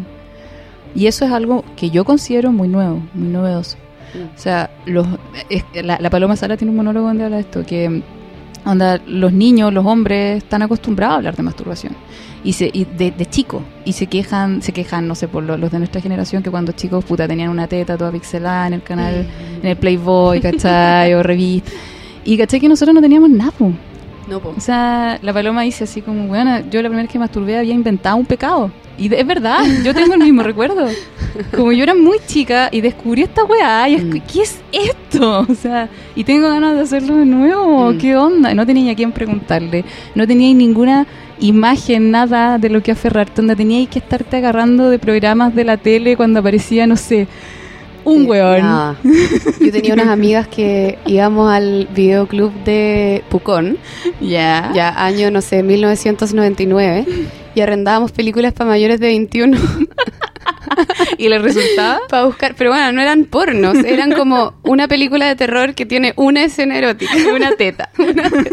[0.96, 3.78] Y eso es algo que yo considero muy nuevo, muy novedoso.
[4.16, 4.36] Mm.
[4.36, 5.06] O sea, los,
[5.50, 8.02] es- la, la Paloma Sala tiene un monólogo donde habla de esto, que
[8.72, 11.93] onda, los niños, los hombres están acostumbrados a hablar de masturbación.
[12.43, 13.61] Y, se, y de, de chicos.
[13.84, 16.72] Y se quejan, se quejan, no sé, por lo- los de nuestra generación que cuando
[16.72, 19.26] chicos, puta, tenían una teta toda pixelada en el canal,
[19.61, 21.13] en el Playboy, ¿cachai?
[21.13, 21.72] o revista.
[22.24, 23.72] Y cachai que nosotros no teníamos nada, po.
[24.30, 24.53] No, po.
[24.55, 27.74] O sea, la paloma dice así como, bueno, yo la primera vez que masturbé había
[27.74, 28.72] inventado un pecado.
[28.98, 30.88] Y es verdad, yo tengo el mismo recuerdo.
[31.56, 34.18] Como yo era muy chica y descubrí esta weá y es, Mm.
[34.32, 35.45] ¿qué es esto?
[35.48, 37.91] O sea, y tengo ganas de hacerlo de nuevo.
[37.91, 37.98] Mm.
[38.00, 38.54] ¿Qué onda?
[38.56, 39.86] No tenía a quién preguntarle.
[40.16, 41.06] No tenía ninguna
[41.39, 43.34] imagen, nada de lo que aferrarte.
[43.36, 47.28] Donde tenías que estarte agarrando de programas de la tele cuando aparecía, no sé,
[48.04, 48.62] un weón.
[48.62, 48.95] nada.
[49.62, 53.78] Yo tenía unas amigas que íbamos al videoclub de Pucón,
[54.22, 54.72] Ya.
[54.74, 57.06] ya año, no sé, 1999,
[57.58, 59.58] y arrendábamos películas para mayores de 21
[61.18, 62.01] ¿Y le resultaba?
[62.08, 66.14] para buscar, pero bueno, no eran pornos, eran como una película de terror que tiene
[66.18, 67.14] una escena erótica.
[67.36, 67.89] una teta,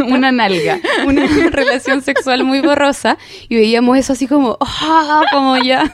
[0.06, 0.80] una nalga.
[1.06, 3.18] una relación sexual muy borrosa
[3.50, 5.22] y veíamos eso así como, ¡ah!
[5.30, 5.92] como ya.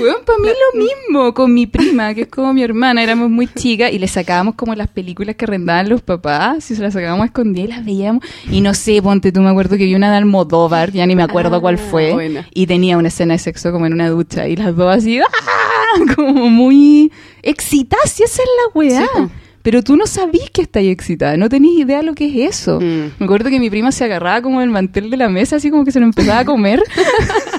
[0.00, 3.46] Weón, para mí lo mismo con mi prima, que es como mi hermana, éramos muy
[3.48, 7.24] chicas y le sacábamos como las películas que arrendaban los papás, y se las sacábamos
[7.24, 8.24] a escondidas y las veíamos.
[8.50, 11.22] Y no sé, ponte tú, me acuerdo que vi una de Almodóvar, ya ni me
[11.22, 12.46] acuerdo Ah, cuál fue, buena.
[12.54, 16.14] y tenía una escena de sexo como en una ducha, y las dos así, ¡ah!
[16.16, 19.02] como muy excitadas, si esa es la weá.
[19.14, 19.22] Sí.
[19.62, 22.80] Pero tú no sabís que estáis excitada, no tenéis idea de lo que es eso.
[22.80, 23.12] Mm.
[23.20, 25.84] Me acuerdo que mi prima se agarraba como del mantel de la mesa, así como
[25.84, 26.82] que se lo empezaba a comer.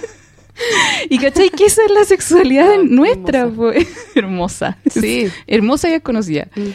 [1.10, 3.88] y cachai que esa es la sexualidad qué nuestra, pues.
[4.16, 4.78] hermosa.
[4.90, 5.28] Sí.
[5.48, 6.48] hermosa y desconocida.
[6.56, 6.70] Mm.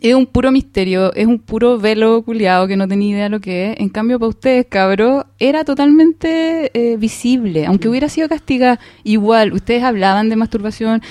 [0.00, 3.40] Es un puro misterio, es un puro velo culiado que no tenía idea de lo
[3.40, 3.80] que es.
[3.80, 7.64] En cambio, para ustedes, cabros, era totalmente eh, visible.
[7.66, 11.02] Aunque hubiera sido castigada, igual, ustedes hablaban de masturbación.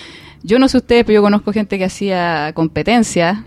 [0.43, 3.43] Yo no sé ustedes, pero yo conozco gente que hacía competencia.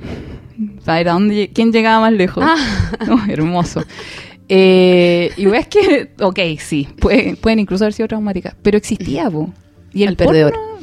[0.85, 2.43] Para ver a dónde, quién llegaba más lejos.
[2.45, 3.27] Ah.
[3.29, 3.85] Hermoso.
[4.49, 9.53] Eh, y es que, ok, sí, pueden, pueden incluso haber sido traumáticas, pero existía, po.
[9.93, 10.53] Y el, perdedor.
[10.53, 10.79] porno-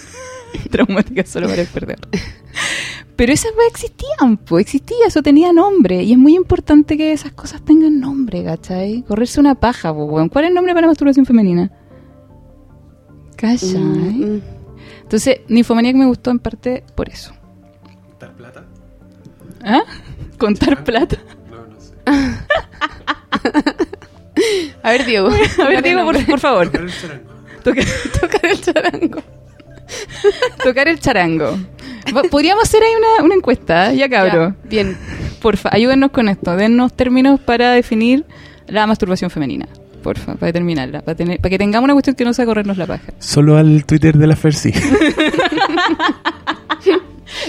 [0.70, 2.08] traumática solo para el perdedor.
[3.16, 6.02] Pero esas weas existían, pues existía, eso tenía nombre.
[6.02, 9.02] Y es muy importante que esas cosas tengan nombre, ¿cachai?
[9.02, 10.30] Correrse una paja, po, weón.
[10.30, 11.70] ¿Cuál es el nombre para la masturbación femenina?
[13.36, 13.78] ¿Cachai?
[13.78, 14.42] Mm, mm.
[15.02, 17.32] Entonces, Nymphomaniac me gustó en parte por eso.
[18.08, 18.64] ¿Contar plata?
[19.64, 19.82] ¿Ah?
[20.38, 21.18] Contar plata.
[24.90, 25.28] A ver, Diego.
[25.62, 26.68] A ver, Diego, por, por favor.
[26.68, 27.30] Tocar el charango.
[27.62, 27.84] Tocar,
[28.20, 29.22] tocar el charango.
[30.64, 31.58] tocar el charango.
[32.28, 33.98] Podríamos hacer ahí una, una encuesta, ¿eh?
[33.98, 34.48] ya cabro.
[34.48, 34.96] Ya, bien.
[35.40, 36.56] Porfa, ayúdennos con esto.
[36.56, 38.24] Dennos términos para definir
[38.66, 39.68] la masturbación femenina.
[40.02, 41.02] Porfa, para terminarla.
[41.02, 43.12] Para, tener, para que tengamos una cuestión que no sea corrernos la paja.
[43.20, 44.72] Solo al Twitter de la Fersi.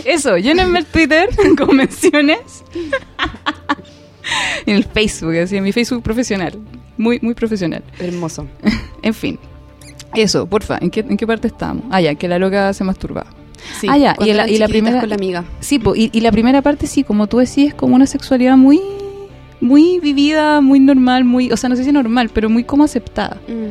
[0.06, 1.28] Eso, llénenme el Twitter
[1.58, 2.64] con menciones.
[4.68, 6.54] en el Facebook, así, en mi Facebook profesional.
[7.02, 7.84] Muy, muy profesional.
[7.99, 8.47] Hermoso.
[9.04, 9.39] En fin.
[10.14, 11.84] Eso, porfa, ¿en qué, ¿en qué parte estamos?
[11.89, 13.30] Ah, ya, que la loca se masturbaba.
[13.80, 15.43] Sí, Ah, ya, y la- y primera- con la amiga.
[15.60, 18.58] Sí, po, y, y la primera parte sí, como tú decís, es como una sexualidad
[18.58, 18.80] muy
[19.60, 23.38] muy vivida, muy normal, muy, o sea, no sé si normal, pero muy como aceptada.
[23.47, 23.66] Mm.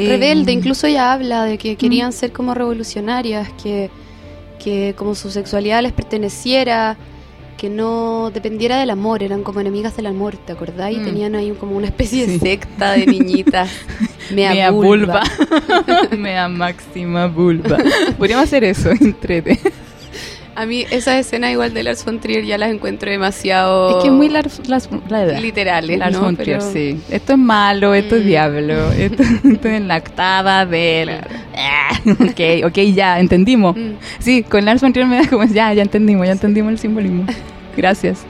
[0.00, 3.90] Eh, Rebelde, incluso ella habla de que querían ser como revolucionarias, que,
[4.62, 6.96] que como su sexualidad les perteneciera.
[7.58, 10.92] Que no dependiera del amor, eran como enemigas del amor, ¿te acordás?
[10.92, 11.04] Y Mm.
[11.04, 13.70] tenían ahí como una especie de secta de niñitas.
[14.34, 15.22] Mea, Mea vulva.
[15.36, 16.08] vulva.
[16.16, 17.76] Mea máxima vulva.
[18.16, 19.58] Podríamos hacer eso, entrete.
[20.60, 24.08] A mí esas escenas igual de Lars von Trier ya las encuentro demasiado Es que
[24.08, 25.40] es muy Lars, Lars- la edad.
[25.40, 26.22] literales, Lars ¿no?
[26.22, 27.00] von Trier, Pero- sí.
[27.10, 28.26] Esto es malo, esto es Mm.
[28.26, 31.10] diablo, esto, esto es la octava del...
[31.56, 33.76] Ah, ok, ok, ya, entendimos.
[33.76, 33.92] Mm.
[34.18, 37.24] Sí, con Lars von Trier me da como, ya, ya entendimos, ya entendimos el simbolismo.
[37.76, 38.24] Gracias.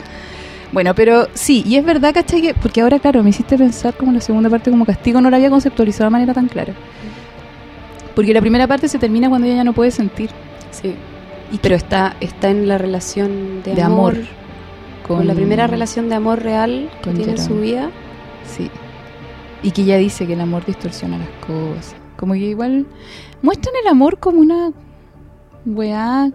[0.71, 2.43] Bueno, pero sí, y es verdad, ¿cachai?
[2.43, 5.39] Que, porque ahora, claro, me hiciste pensar como la segunda parte como castigo no la
[5.39, 6.75] había conceptualizado de manera tan clara.
[8.15, 10.29] Porque la primera parte se termina cuando ella ya no puede sentir.
[10.71, 10.95] Sí.
[11.63, 14.27] Pero está, está en la relación de, De amor, amor.
[15.07, 17.91] con la primera relación de amor real que con tiene en su vida.
[18.45, 18.71] Sí.
[19.63, 21.97] Y que ella dice que el amor distorsiona las cosas.
[22.17, 22.87] Como que igual
[23.43, 24.71] muestran el amor como una
[25.67, 26.31] weá.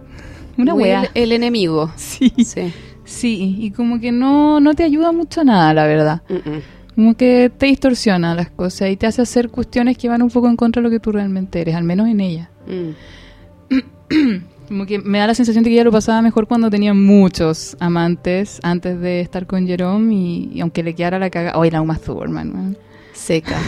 [0.57, 1.03] Una weá.
[1.13, 1.91] El, el enemigo.
[1.97, 2.31] Sí.
[2.43, 2.73] Sí.
[3.05, 6.21] Sí, y como que no, no te ayuda mucho a nada, la verdad.
[6.29, 6.61] Mm-mm.
[6.95, 10.47] Como que te distorsiona las cosas y te hace hacer cuestiones que van un poco
[10.47, 12.49] en contra de lo que tú realmente eres, al menos en ella.
[12.65, 13.75] Mm.
[14.73, 17.77] Como que me da la sensación de que ella lo pasaba mejor cuando tenía muchos
[17.79, 21.59] amantes antes de estar con Jerome y, y aunque le quedara la caga...
[21.59, 22.77] Oye, la Uma Thurman, man.
[23.13, 23.59] Seca.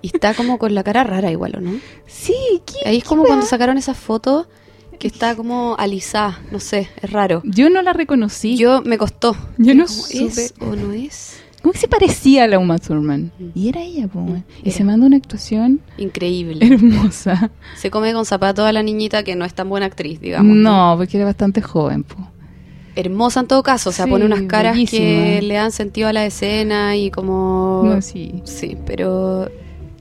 [0.00, 1.72] Y está como con la cara rara igual, ¿o no?
[2.06, 2.88] Sí, ¿qué?
[2.88, 4.46] Ahí es como cuando sacaron esas fotos
[4.98, 7.42] que está como alisada, no sé, es raro.
[7.44, 8.56] Yo no la reconocí.
[8.56, 9.36] Yo me costó.
[9.58, 10.44] Yo no ¿Cómo supe.
[10.44, 11.36] ¿Es o no es?
[11.64, 13.32] ¿Cómo que se parecía a la Uma Thurman?
[13.54, 14.44] Y era ella, po, weón.
[14.62, 14.76] Y Era.
[14.76, 16.66] se manda una actuación Increíble.
[16.66, 17.50] hermosa.
[17.74, 20.54] Se come con zapatos a la niñita que no es tan buena actriz, digamos.
[20.54, 22.16] No, porque era bastante joven, po.
[22.96, 26.12] Hermosa en todo caso, o sea, Sí, pone unas caras que le dan sentido a
[26.12, 27.82] la escena y como...
[27.86, 28.42] No, sí.
[28.44, 29.50] Sí, pero...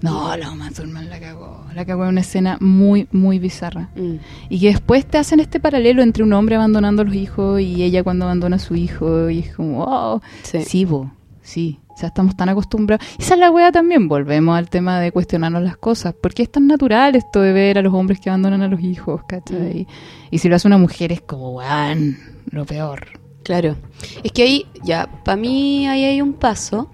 [0.02, 1.64] No, la Uma Thurman la cagó.
[1.74, 3.90] La cagó en una escena muy, muy bizarra.
[3.96, 4.16] mm,
[4.50, 7.82] Y que después te hacen este paralelo entre un hombre abandonando a los hijos y
[7.84, 9.30] ella cuando abandona a su hijo.
[9.30, 10.62] Y es como, oh, sí.
[10.64, 11.10] sí, bo,
[11.44, 11.80] sí.
[11.90, 13.06] O sea, estamos tan acostumbrados.
[13.20, 14.08] Y esa es la wea también.
[14.08, 16.16] Volvemos al tema de cuestionarnos las cosas.
[16.20, 19.22] Porque es tan natural esto de ver a los hombres que abandonan a los hijos,
[19.28, 19.88] ¿cachai?
[20.32, 22.18] Y si lo hace una mujer es como, weón,
[22.50, 23.20] lo peor.
[23.44, 23.76] Claro.
[24.24, 26.90] Es que ahí, ya, para mí ahí hay un paso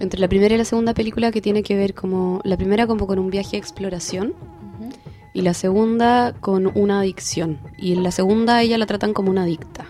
[0.00, 2.40] entre la primera y la segunda película que tiene que ver como...
[2.42, 4.34] La primera como con un viaje de exploración
[5.32, 7.58] y la segunda con una adicción.
[7.78, 9.86] Y en la segunda ella la tratan como una adicta.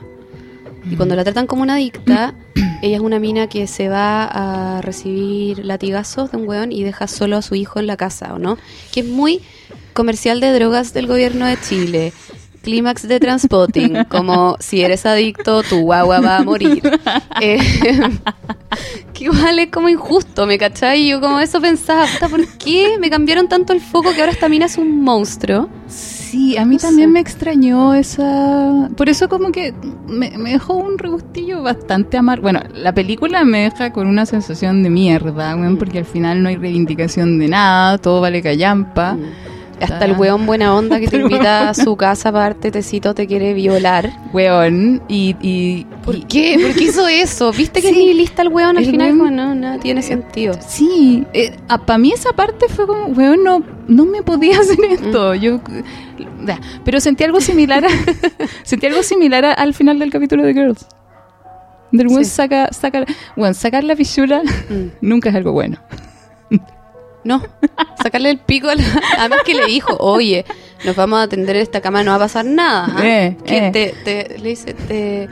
[0.90, 2.34] Y cuando la tratan como una adicta,
[2.82, 7.06] ella es una mina que se va a recibir latigazos de un weón y deja
[7.06, 8.58] solo a su hijo en la casa, ¿o no?
[8.92, 9.40] Que es muy
[9.92, 12.12] comercial de drogas del gobierno de Chile.
[12.62, 16.82] Clímax de Transpotting, como si eres adicto, tu guagua va a morir.
[17.42, 17.58] Eh,
[19.14, 21.08] que igual es como injusto, ¿me cachai?
[21.08, 24.50] Yo como eso pensaba, puta, ¿por qué me cambiaron tanto el foco que ahora esta
[24.50, 25.70] mina es un monstruo?
[25.88, 26.19] Sí,
[26.56, 27.12] a mí No también sé.
[27.12, 28.88] me extrañó esa...
[28.96, 29.74] Por eso como que
[30.06, 32.42] me, me dejó un regustillo bastante amargo.
[32.42, 36.48] Bueno, la película me deja con una sensación de mierda, weón, porque al final no
[36.48, 39.16] hay reivindicación de nada, todo vale callampa.
[39.80, 41.74] Hasta el weón buena onda que te invita a weón.
[41.74, 44.10] su casa para darte tecito te quiere violar.
[44.32, 45.36] Weón, y...
[45.40, 46.58] y ¿Por y- qué?
[46.60, 47.52] ¿Por qué hizo eso?
[47.52, 47.94] ¿Viste que Sí.
[47.94, 49.12] es nihilista el weón al El final?
[49.18, 50.54] weón- no, nada tiene sentido.
[50.66, 51.26] Sí,
[51.86, 55.34] para mí esa parte fue como, weón, no, no me podía hacer esto.
[55.34, 55.60] Yo,
[56.84, 57.88] pero sentí algo similar, a,
[58.62, 60.86] sentí algo similar a- al final del capítulo de Girls.
[61.92, 62.30] Del weón Sí.
[62.30, 63.04] saca, saca,
[63.36, 64.90] bueno, sacar la pichula Mm.
[65.00, 65.78] nunca es algo bueno.
[67.24, 67.42] No,
[68.02, 68.82] sacarle el pico a la...
[69.18, 70.44] Además que le dijo, oye,
[70.84, 72.88] nos vamos a atender en esta cama, no va a pasar nada.
[72.96, 73.00] ¿ah?
[73.06, 73.70] Eh, que eh.
[73.70, 75.28] te, te- le dice, te...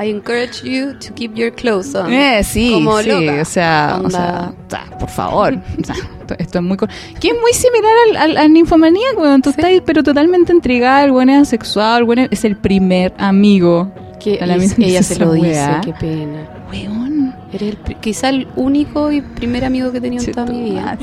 [0.00, 2.12] I encourage you to keep your clothes on.
[2.12, 3.42] Eh, sí, Como sí, loca.
[3.42, 4.52] o sea, o sea,
[4.98, 5.54] por favor.
[5.54, 6.76] o sea, esto, esto es muy...
[6.76, 9.42] Que es muy similar al, al, al ninfomanía, weón.
[9.42, 9.56] Tú Sí.
[9.60, 13.92] estás pero totalmente entregada, el weón es asexual, el weón es el primer amigo.
[14.20, 16.48] Que la ella se lo dice, qué pena.
[16.70, 17.34] Weón.
[17.52, 20.98] Eres el quizá el único y primer amigo que he tenido en toda mi vida.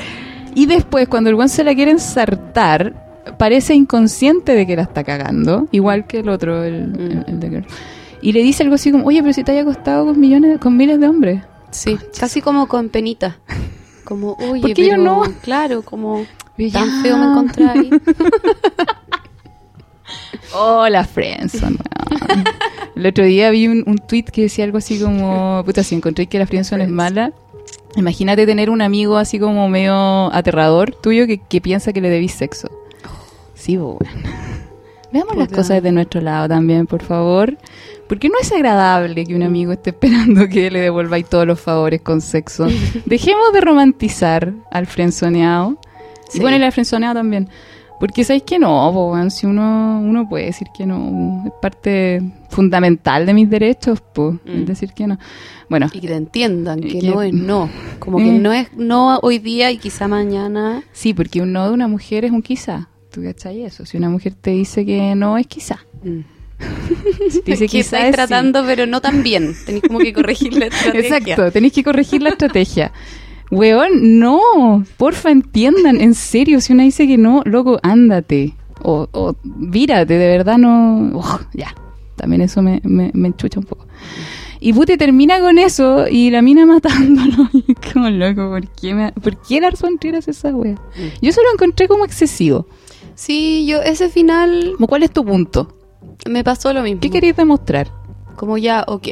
[0.53, 2.93] Y después, cuando el weón se la quiere ensartar,
[3.37, 6.95] parece inconsciente de que la está cagando, igual que el otro, el, Mm.
[7.11, 7.65] el- el de Girl.
[8.21, 10.77] Y le dice algo así como, oye, pero si te haya acostado con millones, con
[10.77, 11.41] miles de hombres.
[11.71, 13.37] Sí, casi como con penita.
[14.03, 15.23] Como, oye, ¿Por qué yo pero, no?
[15.41, 16.25] Claro, como
[16.57, 17.01] tan ya.
[17.03, 17.89] feo me encontré ahí.
[20.53, 21.75] Oh, la Friendzone,
[22.29, 22.43] weón.
[22.95, 26.27] El otro día vi un, un tweet que decía algo así como, puta, si encontré
[26.27, 27.33] que la Friendzone es mala,
[27.95, 32.31] imagínate tener un amigo así como medio aterrador tuyo que, que piensa que le debís
[32.31, 32.69] sexo.
[33.53, 33.99] Sí, weón.
[35.11, 37.57] Veamos las cosas de nuestro lado también, por favor.
[38.07, 42.01] Porque no es agradable que un amigo esté esperando que le devolváis todos los favores
[42.01, 42.67] con sexo.
[43.05, 45.77] Dejemos de romantizar al frenzoneado.
[46.29, 46.39] Sí.
[46.39, 47.49] Y bueno, y la frenzoneada también.
[47.99, 53.25] Porque sabéis que no, po, si uno, uno puede decir que no, es parte fundamental
[53.25, 54.65] de mis derechos, pues, Mm.
[54.65, 55.17] decir que no.
[55.69, 57.69] Bueno, Y que te entiendan que que- no es no.
[57.99, 60.83] Como que no es no hoy día y quizá mañana.
[60.91, 62.89] sí, porque un no de una mujer es un quizá.
[63.11, 63.85] ¿Tú cachai eso?
[63.85, 65.79] Si una mujer te dice que no, es quizá.
[66.03, 66.19] Mm.
[67.45, 68.11] Te dice que estáis sí.
[68.13, 69.53] tratando, pero no tan bien.
[69.65, 71.17] Tenéis como que corregir la estrategia.
[71.17, 72.91] Exacto, tenéis que corregir la estrategia.
[73.51, 78.55] Weón, no, porfa, entiendan, en serio, si una dice que no, loco, ándate.
[78.81, 81.11] O, o vírate, de verdad no.
[81.17, 81.73] Uf, ya,
[82.15, 83.85] también eso me, me, me enchucha un poco.
[84.59, 87.49] Y Pute termina con eso y la mina matándolo.
[87.53, 89.59] Y como loco, ¿por qué, me, ¿por qué
[90.17, 90.75] hace esa wea?
[91.21, 92.67] Yo eso lo encontré como excesivo.
[93.13, 95.77] Sí, yo ese final ¿Cuál es tu punto?
[96.29, 96.99] me pasó lo mismo.
[97.01, 97.91] ¿Qué queréis demostrar?
[98.35, 99.09] Como ya, ok,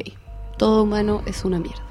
[0.58, 1.84] todo humano es una mierda.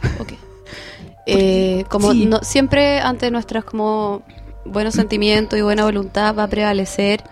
[1.27, 2.27] Eh, como Sí.
[2.27, 4.23] no- siempre ante nuestras como
[4.65, 7.23] buenos sentimientos y buena voluntad va a prevalecer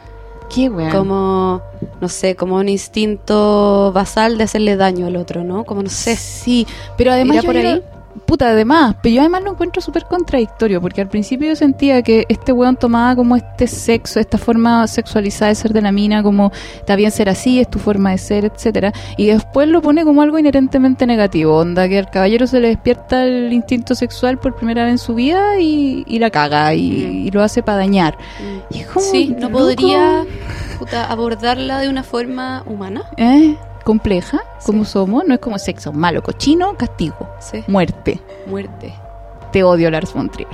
[0.91, 1.63] como,
[2.01, 5.65] no sé, como un instinto basal de hacerle daño al otro, ¿no?
[5.65, 6.17] Como no sé.
[6.17, 6.67] Sí,
[6.97, 7.83] pero además ¿Irá yo por era- ahí?
[8.27, 12.27] Puta, además, pero yo además lo encuentro súper contradictorio, porque al principio yo sentía que
[12.29, 16.51] este weón tomaba como este sexo, esta forma sexualizada de ser de la mina, como
[16.77, 20.23] está bien ser así, es tu forma de ser, etcétera, y después lo pone como
[20.23, 24.85] algo inherentemente negativo, onda que al caballero se le despierta el instinto sexual por primera
[24.85, 27.27] vez en su vida y, y la caga y, Mm.
[27.27, 28.17] y lo hace para dañar.
[28.71, 30.25] Y es como, Sí, no loco, podría
[30.79, 33.03] puta, abordarla de una forma humana.
[33.17, 33.57] ¿eh?
[33.85, 38.21] Compleja, como somos, no es como sexo malo, cochino, castigo, Sí, muerte.
[38.47, 38.95] muerte.
[39.53, 40.49] Te odio, Lars von Trier.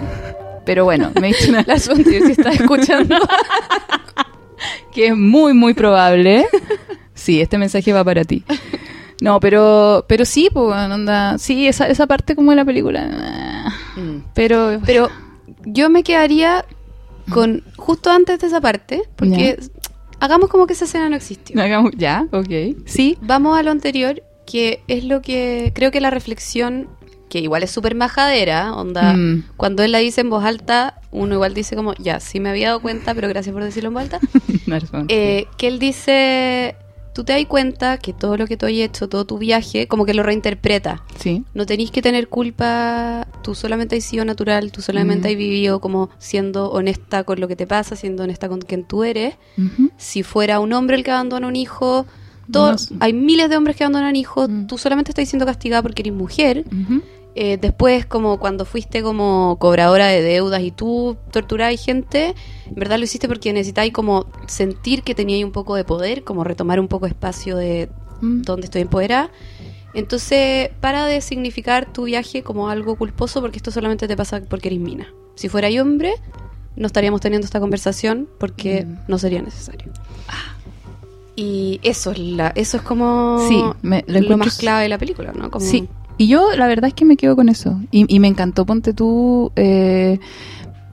[0.64, 3.16] Pero bueno, me dice una Lars von Trier si estás escuchando.
[4.92, 6.46] que es muy, muy probable.
[7.14, 8.44] Sí, este mensaje va para ti.
[9.20, 13.08] No, pero pero sí, pues, onda, sí, esa, esa parte como de la película.
[13.12, 13.72] ah,
[14.34, 15.08] Pero, Pero
[15.64, 16.64] yo me quedaría
[17.32, 19.60] con justo antes de esa parte, porque
[20.24, 21.60] hagamos como que esa escena no existió.
[21.60, 22.76] hagamos- ya, ok.
[22.86, 26.88] Sí, Vamos a lo anterior, que es lo que creo que la reflexión,
[27.28, 29.44] que igual es súper majadera, onda, Mm.
[29.56, 32.68] cuando él la dice en voz alta, uno igual dice como, ya, sí me había
[32.68, 34.20] dado cuenta, pero gracias por decirlo en voz alta,
[35.08, 36.76] eh, que él dice,
[37.14, 40.04] tú te das cuenta que todo lo que tú has hecho, todo tu viaje, como
[40.06, 41.02] que lo reinterpreta.
[41.18, 41.44] sí.
[41.54, 45.30] No tenéis que tener culpa, tú solamente has sido natural, tú solamente Mm.
[45.32, 49.04] has vivido como siendo honesta con lo que te pasa, siendo honesta con quien tú
[49.04, 49.34] eres.
[49.96, 52.06] Si fuera un hombre el que abandona un hijo,
[52.50, 52.94] todos, No sé.
[53.00, 54.66] hay miles de hombres que abandonan hijos, Mm.
[54.66, 56.64] tú solamente estás siendo castigada porque eres mujer.
[57.34, 62.34] Eh, después, como cuando fuiste como cobradora de deudas y tú torturabas gente,
[62.66, 66.44] en verdad lo hiciste porque necesitáis como sentir que teníais un poco de poder, como
[66.44, 67.88] retomar un poco espacio de
[68.20, 68.42] Mm.
[68.42, 69.30] donde estoy empoderada.
[69.94, 74.68] Entonces, para de significar tu viaje como algo culposo porque esto solamente te pasa porque
[74.68, 75.08] eres mina.
[75.34, 76.12] Si fuera yo hombre,
[76.76, 78.96] no estaríamos teniendo esta conversación porque Mm.
[79.08, 79.90] no sería necesario.
[81.34, 84.98] Y eso es la, eso es como Sí, me- lo lo, más clave de la
[84.98, 85.50] película, ¿no?
[85.50, 85.88] Como, Sí,
[86.18, 87.80] y yo la verdad es que me quedo con eso.
[87.90, 90.18] Y, y me encantó, ponte tú, eh,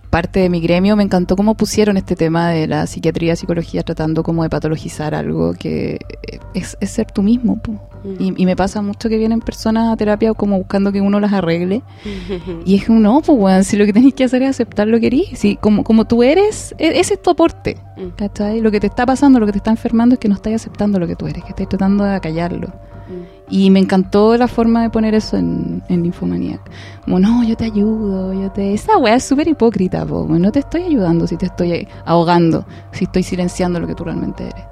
[0.10, 4.24] parte de mi gremio, me encantó cómo pusieron este tema de la psiquiatría, psicología, tratando
[4.24, 7.62] como de patologizar algo que eh, es, es ser tú mismo.
[7.62, 7.74] po.
[8.04, 8.16] Mm.
[8.24, 11.34] Y, y me pasa mucho que vienen personas a terapia como buscando que uno las
[11.34, 11.84] arregle.
[12.66, 15.00] Y es como, no, pues, weón, si lo que tenéis que hacer es aceptar lo
[15.00, 15.28] que eres.
[15.34, 17.78] Si, como, como tú eres, e- ese es tu aporte.
[17.98, 18.16] Mm.
[18.18, 18.62] ¿Cachai?
[18.62, 20.98] Lo que te está pasando, lo que te está enfermando es que no estás aceptando
[20.98, 22.74] lo que tú eres, que estás tratando de acallarlo.
[23.10, 23.40] Mm.
[23.50, 26.62] Y me encantó la forma de poner eso en, en Infomaniac.
[27.04, 28.74] Como, no, yo te ayudo, yo te...
[28.74, 30.28] Esa weá es súper hipócrita, po.
[30.28, 34.44] No te estoy ayudando si te estoy ahogando, si estoy silenciando lo que tú realmente
[34.44, 34.70] eres.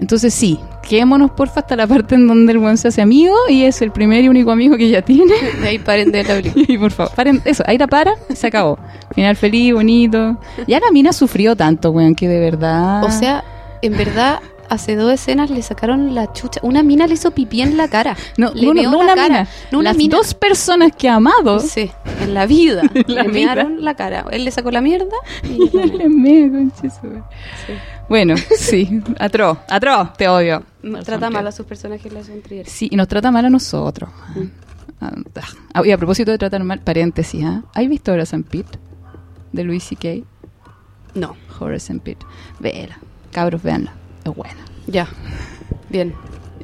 [0.00, 0.58] Entonces sí,
[0.88, 3.92] quedémonos porfa hasta la parte en donde el weón se hace amigo y es el
[3.92, 5.34] primer y único amigo que ella tiene.
[5.60, 6.64] De ahí paren de la película.
[6.68, 8.78] y por favor, paren, eso, ahí la paran, se acabó.
[9.14, 10.38] Final feliz, bonito.
[10.66, 13.04] Ya la mina sufrió tanto, weón, que de verdad...
[13.04, 13.44] O sea,
[13.82, 14.40] en verdad,
[14.70, 16.60] hace dos escenas le sacaron la chucha.
[16.62, 18.16] Una mina le hizo pipí en la cara.
[18.38, 19.28] no, le no, no, meó no la una cara.
[19.40, 19.48] mina.
[19.72, 20.16] No una Las mina.
[20.16, 21.90] dos personas que ha amado Sí,
[22.22, 22.82] en la vida.
[23.06, 23.54] la le vida.
[23.54, 24.24] mearon la cara.
[24.30, 26.70] Él le sacó la mierda y ella Le mea, madre.
[26.80, 26.88] Sí.
[28.08, 30.62] Bueno, sí, atroz, atroz, te odio.
[31.04, 32.66] Trata mal a sus personajes la Trier.
[32.66, 34.10] Sí, y nos trata mal a nosotros.
[34.34, 34.42] Mm.
[35.02, 35.12] Ah,
[35.74, 37.62] ah, y a propósito de tratar mal, paréntesis, ¿ah?
[37.72, 38.78] ¿Has visto Horace and Pete?
[39.52, 40.24] De Louis C.K.
[41.14, 42.26] No, Horace and Pete.
[42.58, 42.98] Vela.
[43.32, 43.94] Cabros, véanla.
[44.24, 44.60] Es buena.
[44.86, 45.08] ya.
[45.88, 46.14] Bien.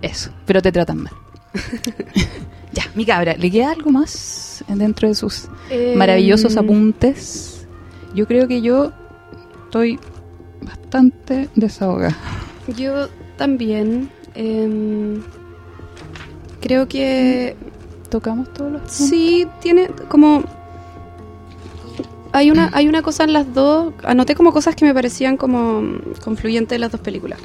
[0.03, 0.31] Eso.
[0.47, 1.13] Pero te tratan mal.
[2.73, 5.49] ya, mi cabra, ¿le queda algo más dentro de sus
[5.97, 7.67] maravillosos Em, apuntes?
[8.15, 8.93] Yo creo que yo
[9.65, 9.99] estoy
[10.63, 12.17] bastante desahogada.
[12.77, 14.11] Yo también.
[14.35, 15.23] em,
[16.61, 17.57] creo que
[18.11, 18.97] ¿Tocamos todos los puntos?
[18.97, 20.45] sí tiene como.
[22.37, 25.99] Hay una, hay una cosa en las dos, anoté como cosas que me parecían como
[26.23, 27.39] confluyentes en las dos películas.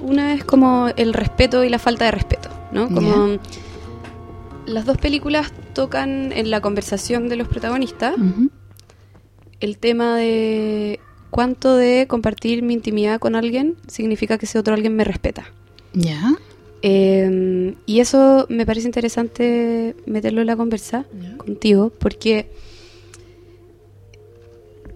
[0.00, 2.88] Una es como el respeto y la falta de respeto, ¿no?
[2.88, 3.38] Como
[4.66, 8.14] las dos películas tocan en la conversación de los protagonistas
[9.60, 11.00] el tema de
[11.30, 15.46] cuánto de compartir mi intimidad con alguien significa que ese otro alguien me respeta.
[15.94, 16.34] Ya.
[16.82, 21.06] Eh, y eso me parece interesante meterlo en la conversa
[21.38, 22.50] contigo, porque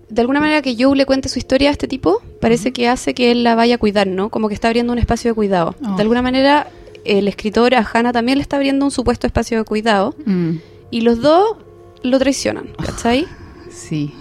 [0.09, 3.15] de alguna manera que Joe le cuente su historia a este tipo, parece que hace
[3.15, 4.31] que él la vaya a cuidar, ¿no?
[4.31, 5.75] Como que está abriendo un espacio de cuidado.
[5.87, 5.97] Oh.
[5.97, 6.69] De alguna manera,
[7.05, 10.57] el escritor a Hannah también le está abriendo un supuesto espacio de cuidado, Mm,
[10.91, 11.57] y los dos
[12.03, 13.27] lo traicionan, ¿cachai?
[13.71, 14.13] Sí.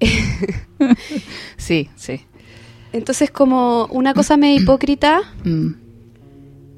[1.56, 2.20] sí, sí.
[2.92, 5.74] Entonces, como una cosa medio hipócrita Mm,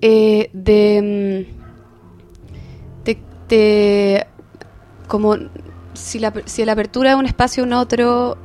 [0.01, 4.27] eh, de, mm, de, de-
[5.09, 5.37] como
[5.95, 8.37] si la, si la apertura de un espacio a un otro,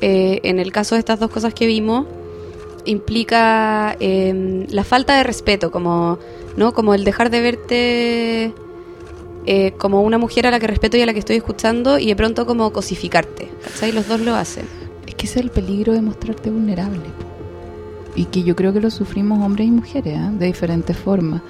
[0.00, 2.06] eh, en el caso de estas dos cosas que vimos,
[2.84, 6.18] implica eh, la falta de respeto, como,
[6.56, 6.72] ¿no?
[6.72, 8.54] como el dejar de verte
[9.46, 12.06] eh, como una mujer a la que respeto y a la que estoy escuchando y
[12.06, 13.50] de pronto como cosificarte.
[13.64, 13.92] ¿Cachai?
[13.92, 14.66] Los dos lo hacen.
[15.06, 17.04] Es que ese es el peligro de mostrarte vulnerable.
[18.14, 20.30] Y que yo creo que lo sufrimos hombres y mujeres, ¿ah?
[20.32, 21.42] de diferentes formas.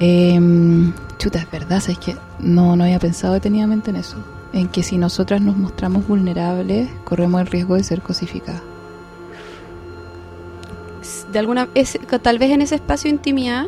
[0.00, 4.16] Em, chuta, es verdad, ¿sabes que No, no había pensado detenidamente en eso.
[4.52, 8.62] En que si nosotras nos mostramos vulnerables, corremos el riesgo de ser cosificadas.
[11.32, 13.66] De alguna, es, tal vez en ese espacio de intimidad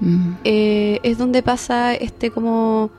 [0.00, 2.90] Mm, eh, es donde pasa este como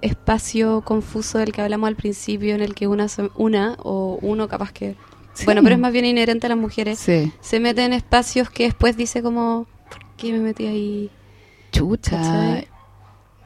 [0.00, 4.72] espacio confuso del que hablamos al principio en el que una, una o uno capaz
[4.72, 4.96] que
[5.34, 5.44] sí.
[5.44, 7.30] bueno pero es más bien inherente a las mujeres Sí.
[7.42, 11.10] se mete en espacios que después dice como ¿por qué me metí ahí?
[11.72, 12.16] Chucha.
[12.16, 12.68] ¿Cachai?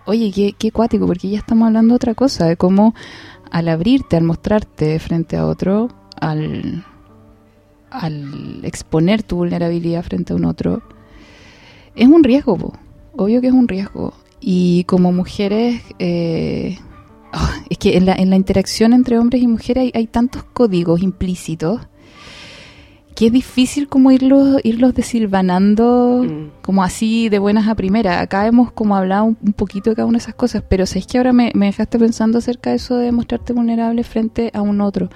[0.08, 2.94] Oye, qué, qué cuático, porque ya estamos hablando de otra cosa, de cómo
[3.50, 6.82] al abrirte, al mostrarte frente a otro, al,
[7.90, 10.80] al exponer tu vulnerabilidad frente a un otro,
[11.94, 12.72] es un riesgo,
[13.16, 14.14] obvio que es un riesgo.
[14.40, 16.78] Y como mujeres, eh,
[17.68, 21.82] es que en la, en la interacción entre hombres y mujeres hay tantos códigos implícitos
[23.18, 26.62] que es difícil como irlos, irlos desilvanando Mm.
[26.62, 28.22] como así de buenas a primeras.
[28.22, 31.08] Acá hemos como hablado un, un poquito de cada una de esas cosas, pero sabéis
[31.08, 34.80] que ahora me, me dejaste pensando acerca de eso de mostrarte vulnerable frente a un
[34.80, 35.08] otro.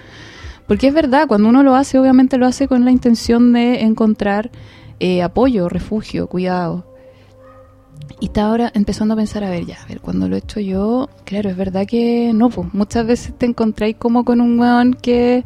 [0.66, 4.50] Porque es verdad, cuando uno lo hace, obviamente lo hace con la intención de encontrar
[4.98, 6.84] eh, apoyo, refugio, cuidado.
[8.18, 10.58] Y está ahora empezando a pensar, a ver, ya, a ver, cuando lo he hecho
[10.58, 14.94] yo, claro, es verdad que no, pues muchas veces te encontráis como con un weón
[14.94, 15.44] que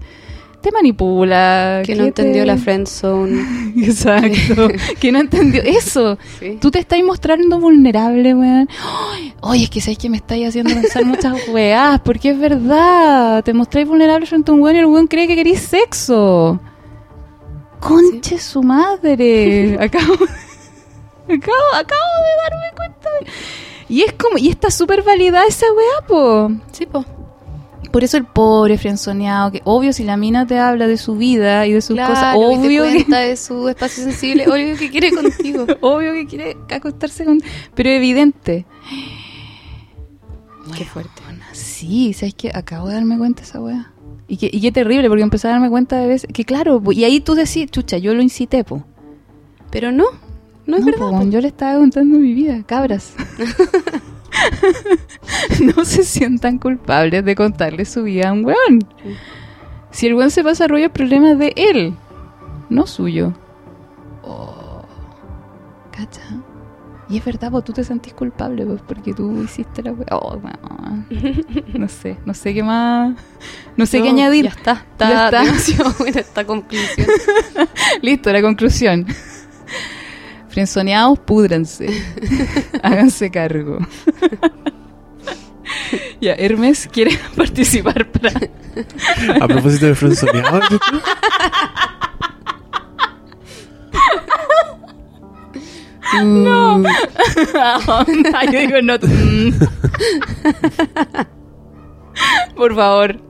[0.66, 1.82] te manipula.
[1.84, 4.68] que no entendió te- la friend zone Exacto.
[5.00, 6.18] que no entendió eso.
[6.40, 6.58] Sí.
[6.60, 8.68] Tú te estás mostrando vulnerable, weón.
[9.42, 13.44] Oye, es que sabes que me estáis haciendo pensar muchas weás, porque es verdad.
[13.44, 16.58] Te mostráis vulnerable frente a un weón y el weón cree que queréis sexo.
[17.78, 19.74] Conche su madre.
[19.80, 23.26] Acabo, acabo, acabo de darme cuenta de...
[23.88, 26.50] Y es como, y está súper validada esa weá, po.
[26.72, 27.04] sí po
[27.96, 31.66] Por eso el pobre frenzoneado, que obvio si la mina te habla de su vida
[31.66, 34.76] y de sus claro, cosas, y te obvio que, cuenta de su espacio sensible obvio
[34.76, 37.40] que quiere contigo obvio que quiere acostarse con...
[37.74, 38.66] Pero evidente.
[40.76, 41.22] qué fuerte
[41.52, 42.50] Sí, ¿sabes qué?
[42.52, 43.90] Acabo de darme cuenta de esa weá.
[44.28, 46.28] Y qué, y qué terrible, porque empecé a darme cuenta de veces...
[46.30, 48.84] Que claro, po, y ahí tú decís, chucha, yo lo incité, po.
[49.70, 50.04] pero no
[50.66, 51.30] no es No, verdad po, po.
[51.30, 53.14] yo le estaba contando mi vida, cabras.
[55.76, 58.80] no se sientan culpables de contarle su vida a un weón.
[59.90, 61.94] Si el weón se pasa rollo, el problema de él,
[62.68, 63.32] no suyo.
[64.22, 64.82] Oh,
[65.90, 66.22] ¿Cacha?
[67.08, 69.94] Y es verdad, pues tú te sentís culpable, pues, porque tú hiciste la.
[70.10, 71.06] Oh, weón.
[71.78, 73.14] No sé, no sé qué más.
[73.76, 74.44] No sé qué No, añadir.
[74.44, 75.08] ya está está,
[75.44, 76.18] Ya está.
[76.20, 77.06] esta conclusión
[78.02, 79.06] Listo, la conclusión.
[80.56, 81.86] Frenzoneados, púdranse.
[82.82, 83.76] Háganse cargo.
[86.22, 88.30] ya, Hermes quiere participar para.
[89.38, 90.60] A propósito de frenzoneado,
[96.24, 96.82] ¿no?
[96.82, 96.82] No.
[98.50, 98.94] Yo digo no.
[98.96, 99.52] Mm.
[102.56, 103.20] Por favor,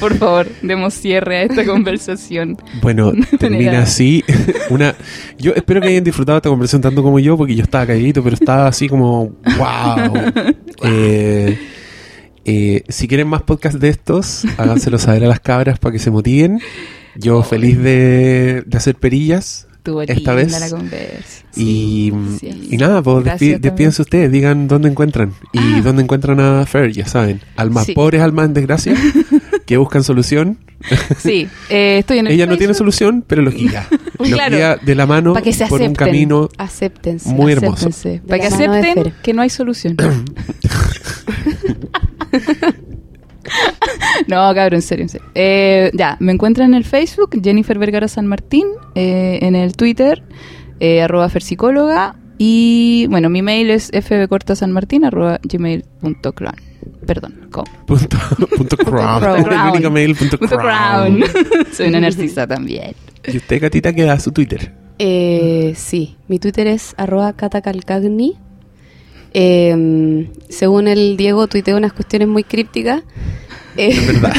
[0.00, 2.56] por favor, demos cierre a esta conversación.
[2.82, 4.24] Bueno, termina manera- así.
[4.70, 4.94] Una,
[5.38, 8.34] yo espero que hayan disfrutado esta conversación tanto como yo, porque yo estaba calladito, pero
[8.34, 10.54] estaba así como, wow.
[10.82, 11.58] Eh,
[12.46, 16.10] eh, si quieren más podcasts de estos, háganselo saber a las cabras para que se
[16.10, 16.58] motiven.
[17.16, 19.66] Yo feliz de, de hacer perillas.
[20.06, 20.52] Esta vez.
[20.60, 21.44] la conversa.
[21.56, 22.68] Y, sí.
[22.70, 25.32] y nada, pues despídense ustedes, digan dónde encuentran.
[25.52, 25.80] Y Ah.
[25.82, 27.40] dónde encuentran a Fer, ya saben.
[27.56, 27.92] Almas Sí.
[27.94, 28.94] pobres, almas en desgracia,
[29.70, 30.58] que buscan solución.
[31.18, 33.86] Sí, eh, estoy en el Ella no tiene solución, pero los guía.
[34.18, 34.56] Los Claro.
[34.56, 37.28] guía de la mano que se por un camino Acéptense.
[37.28, 37.88] muy hermoso.
[38.26, 39.96] Para que acepten que no hay solución.
[44.26, 45.28] no, cabrón, en serio, en serio.
[45.36, 48.66] Eh, ya, me encuentran en el Facebook, Jennifer Vergara San Martín,
[48.96, 50.24] eh, en el Twitter,
[50.80, 56.22] eh, arroba fersicóloga, y bueno, mi mail es fbcortasanmartin arroba gmail.com.
[57.10, 57.64] Perdón, com.
[57.86, 58.16] Punto,
[58.56, 59.20] punto crown.
[59.20, 59.52] crown.
[59.52, 61.18] El único mail punto Punto crown.
[61.22, 61.66] crown.
[61.72, 62.94] Soy una narcisa también.
[63.26, 64.72] Y usted, Catita, queda su Twitter.
[65.00, 68.36] Eh, sí, mi Twitter es arroba catacalcagni.
[69.34, 73.02] Eh, según el Diego, tuiteo unas cuestiones muy crípticas.
[73.76, 74.32] Eh, Es verdad.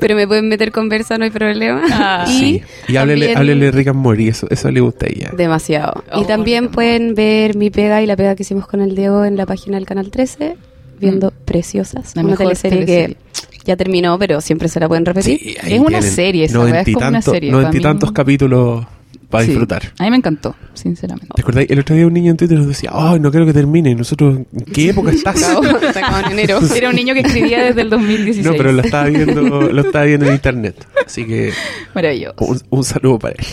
[0.00, 1.82] pero me pueden meter conversa, no hay problema.
[1.92, 2.24] Ah.
[2.28, 2.62] y sí.
[2.88, 5.30] Y háblele, también- háblele Rick and Morty, eso, eso le gusta a ella.
[5.36, 6.02] Demasiado.
[6.12, 8.80] Oh, y también Rick and pueden ver mi pega y la pega que hicimos con
[8.80, 10.56] el Diego en la página del Canal 13,
[11.00, 13.16] viendo Preciosas, La una mejor teleserie teleserie.
[13.50, 15.38] que ya terminó, pero siempre se la pueden repetir.
[15.38, 17.82] Sí, Es una serie esa, weá, es como una tanto- serie, noventa y mí.
[17.82, 18.86] tantos capítulos
[19.30, 19.50] para Sí.
[19.50, 19.82] disfrutar.
[19.98, 21.28] A mí me encantó, sinceramente.
[21.34, 21.66] ¿Te acordás?
[21.68, 23.90] El otro día un niño en Twitter nos decía, ay, no quiero que termine.
[23.90, 25.42] Y nosotros, ¿en qué época estás?
[26.26, 26.60] En enero.
[26.76, 28.46] Era un niño que escribía desde el 2016.
[28.46, 30.86] No, pero lo estaba viendo, lo estaba viendo en internet.
[31.04, 31.52] Así que
[31.94, 32.36] Maravilloso.
[32.44, 33.44] un, un saludo para él.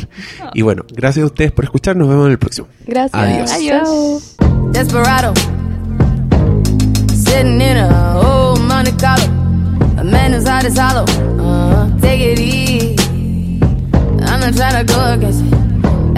[0.53, 1.95] Y bueno, gracias a ustedes por escuchar.
[1.95, 2.68] Nos vemos en el próximo.
[2.85, 3.13] Gracias.
[3.13, 3.51] Adiós.
[3.51, 4.35] Adiós.
[4.72, 5.34] Desperado.
[7.32, 9.24] Sitting in a old Monte Carlo.
[9.98, 11.06] A man whose heart is hollow.
[11.40, 12.95] Uh, take it easy.
[14.28, 15.53] I'm not trying to go against it.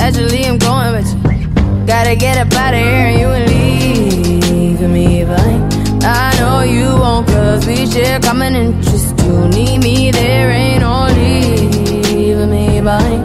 [0.01, 1.85] Actually, I'm going with you.
[1.85, 6.03] Gotta get up out of here and you ain't leaving me behind.
[6.03, 9.13] I know you won't, cause we share common interest.
[9.21, 13.23] You need me, there ain't no leaving me behind.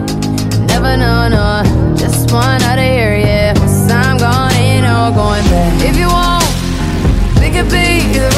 [0.69, 1.97] Never know, no.
[1.97, 3.59] Just one out of here, yeah.
[3.59, 5.89] Once I'm gone, ain't no going back.
[5.89, 6.28] If you want,
[7.59, 8.38] could be the.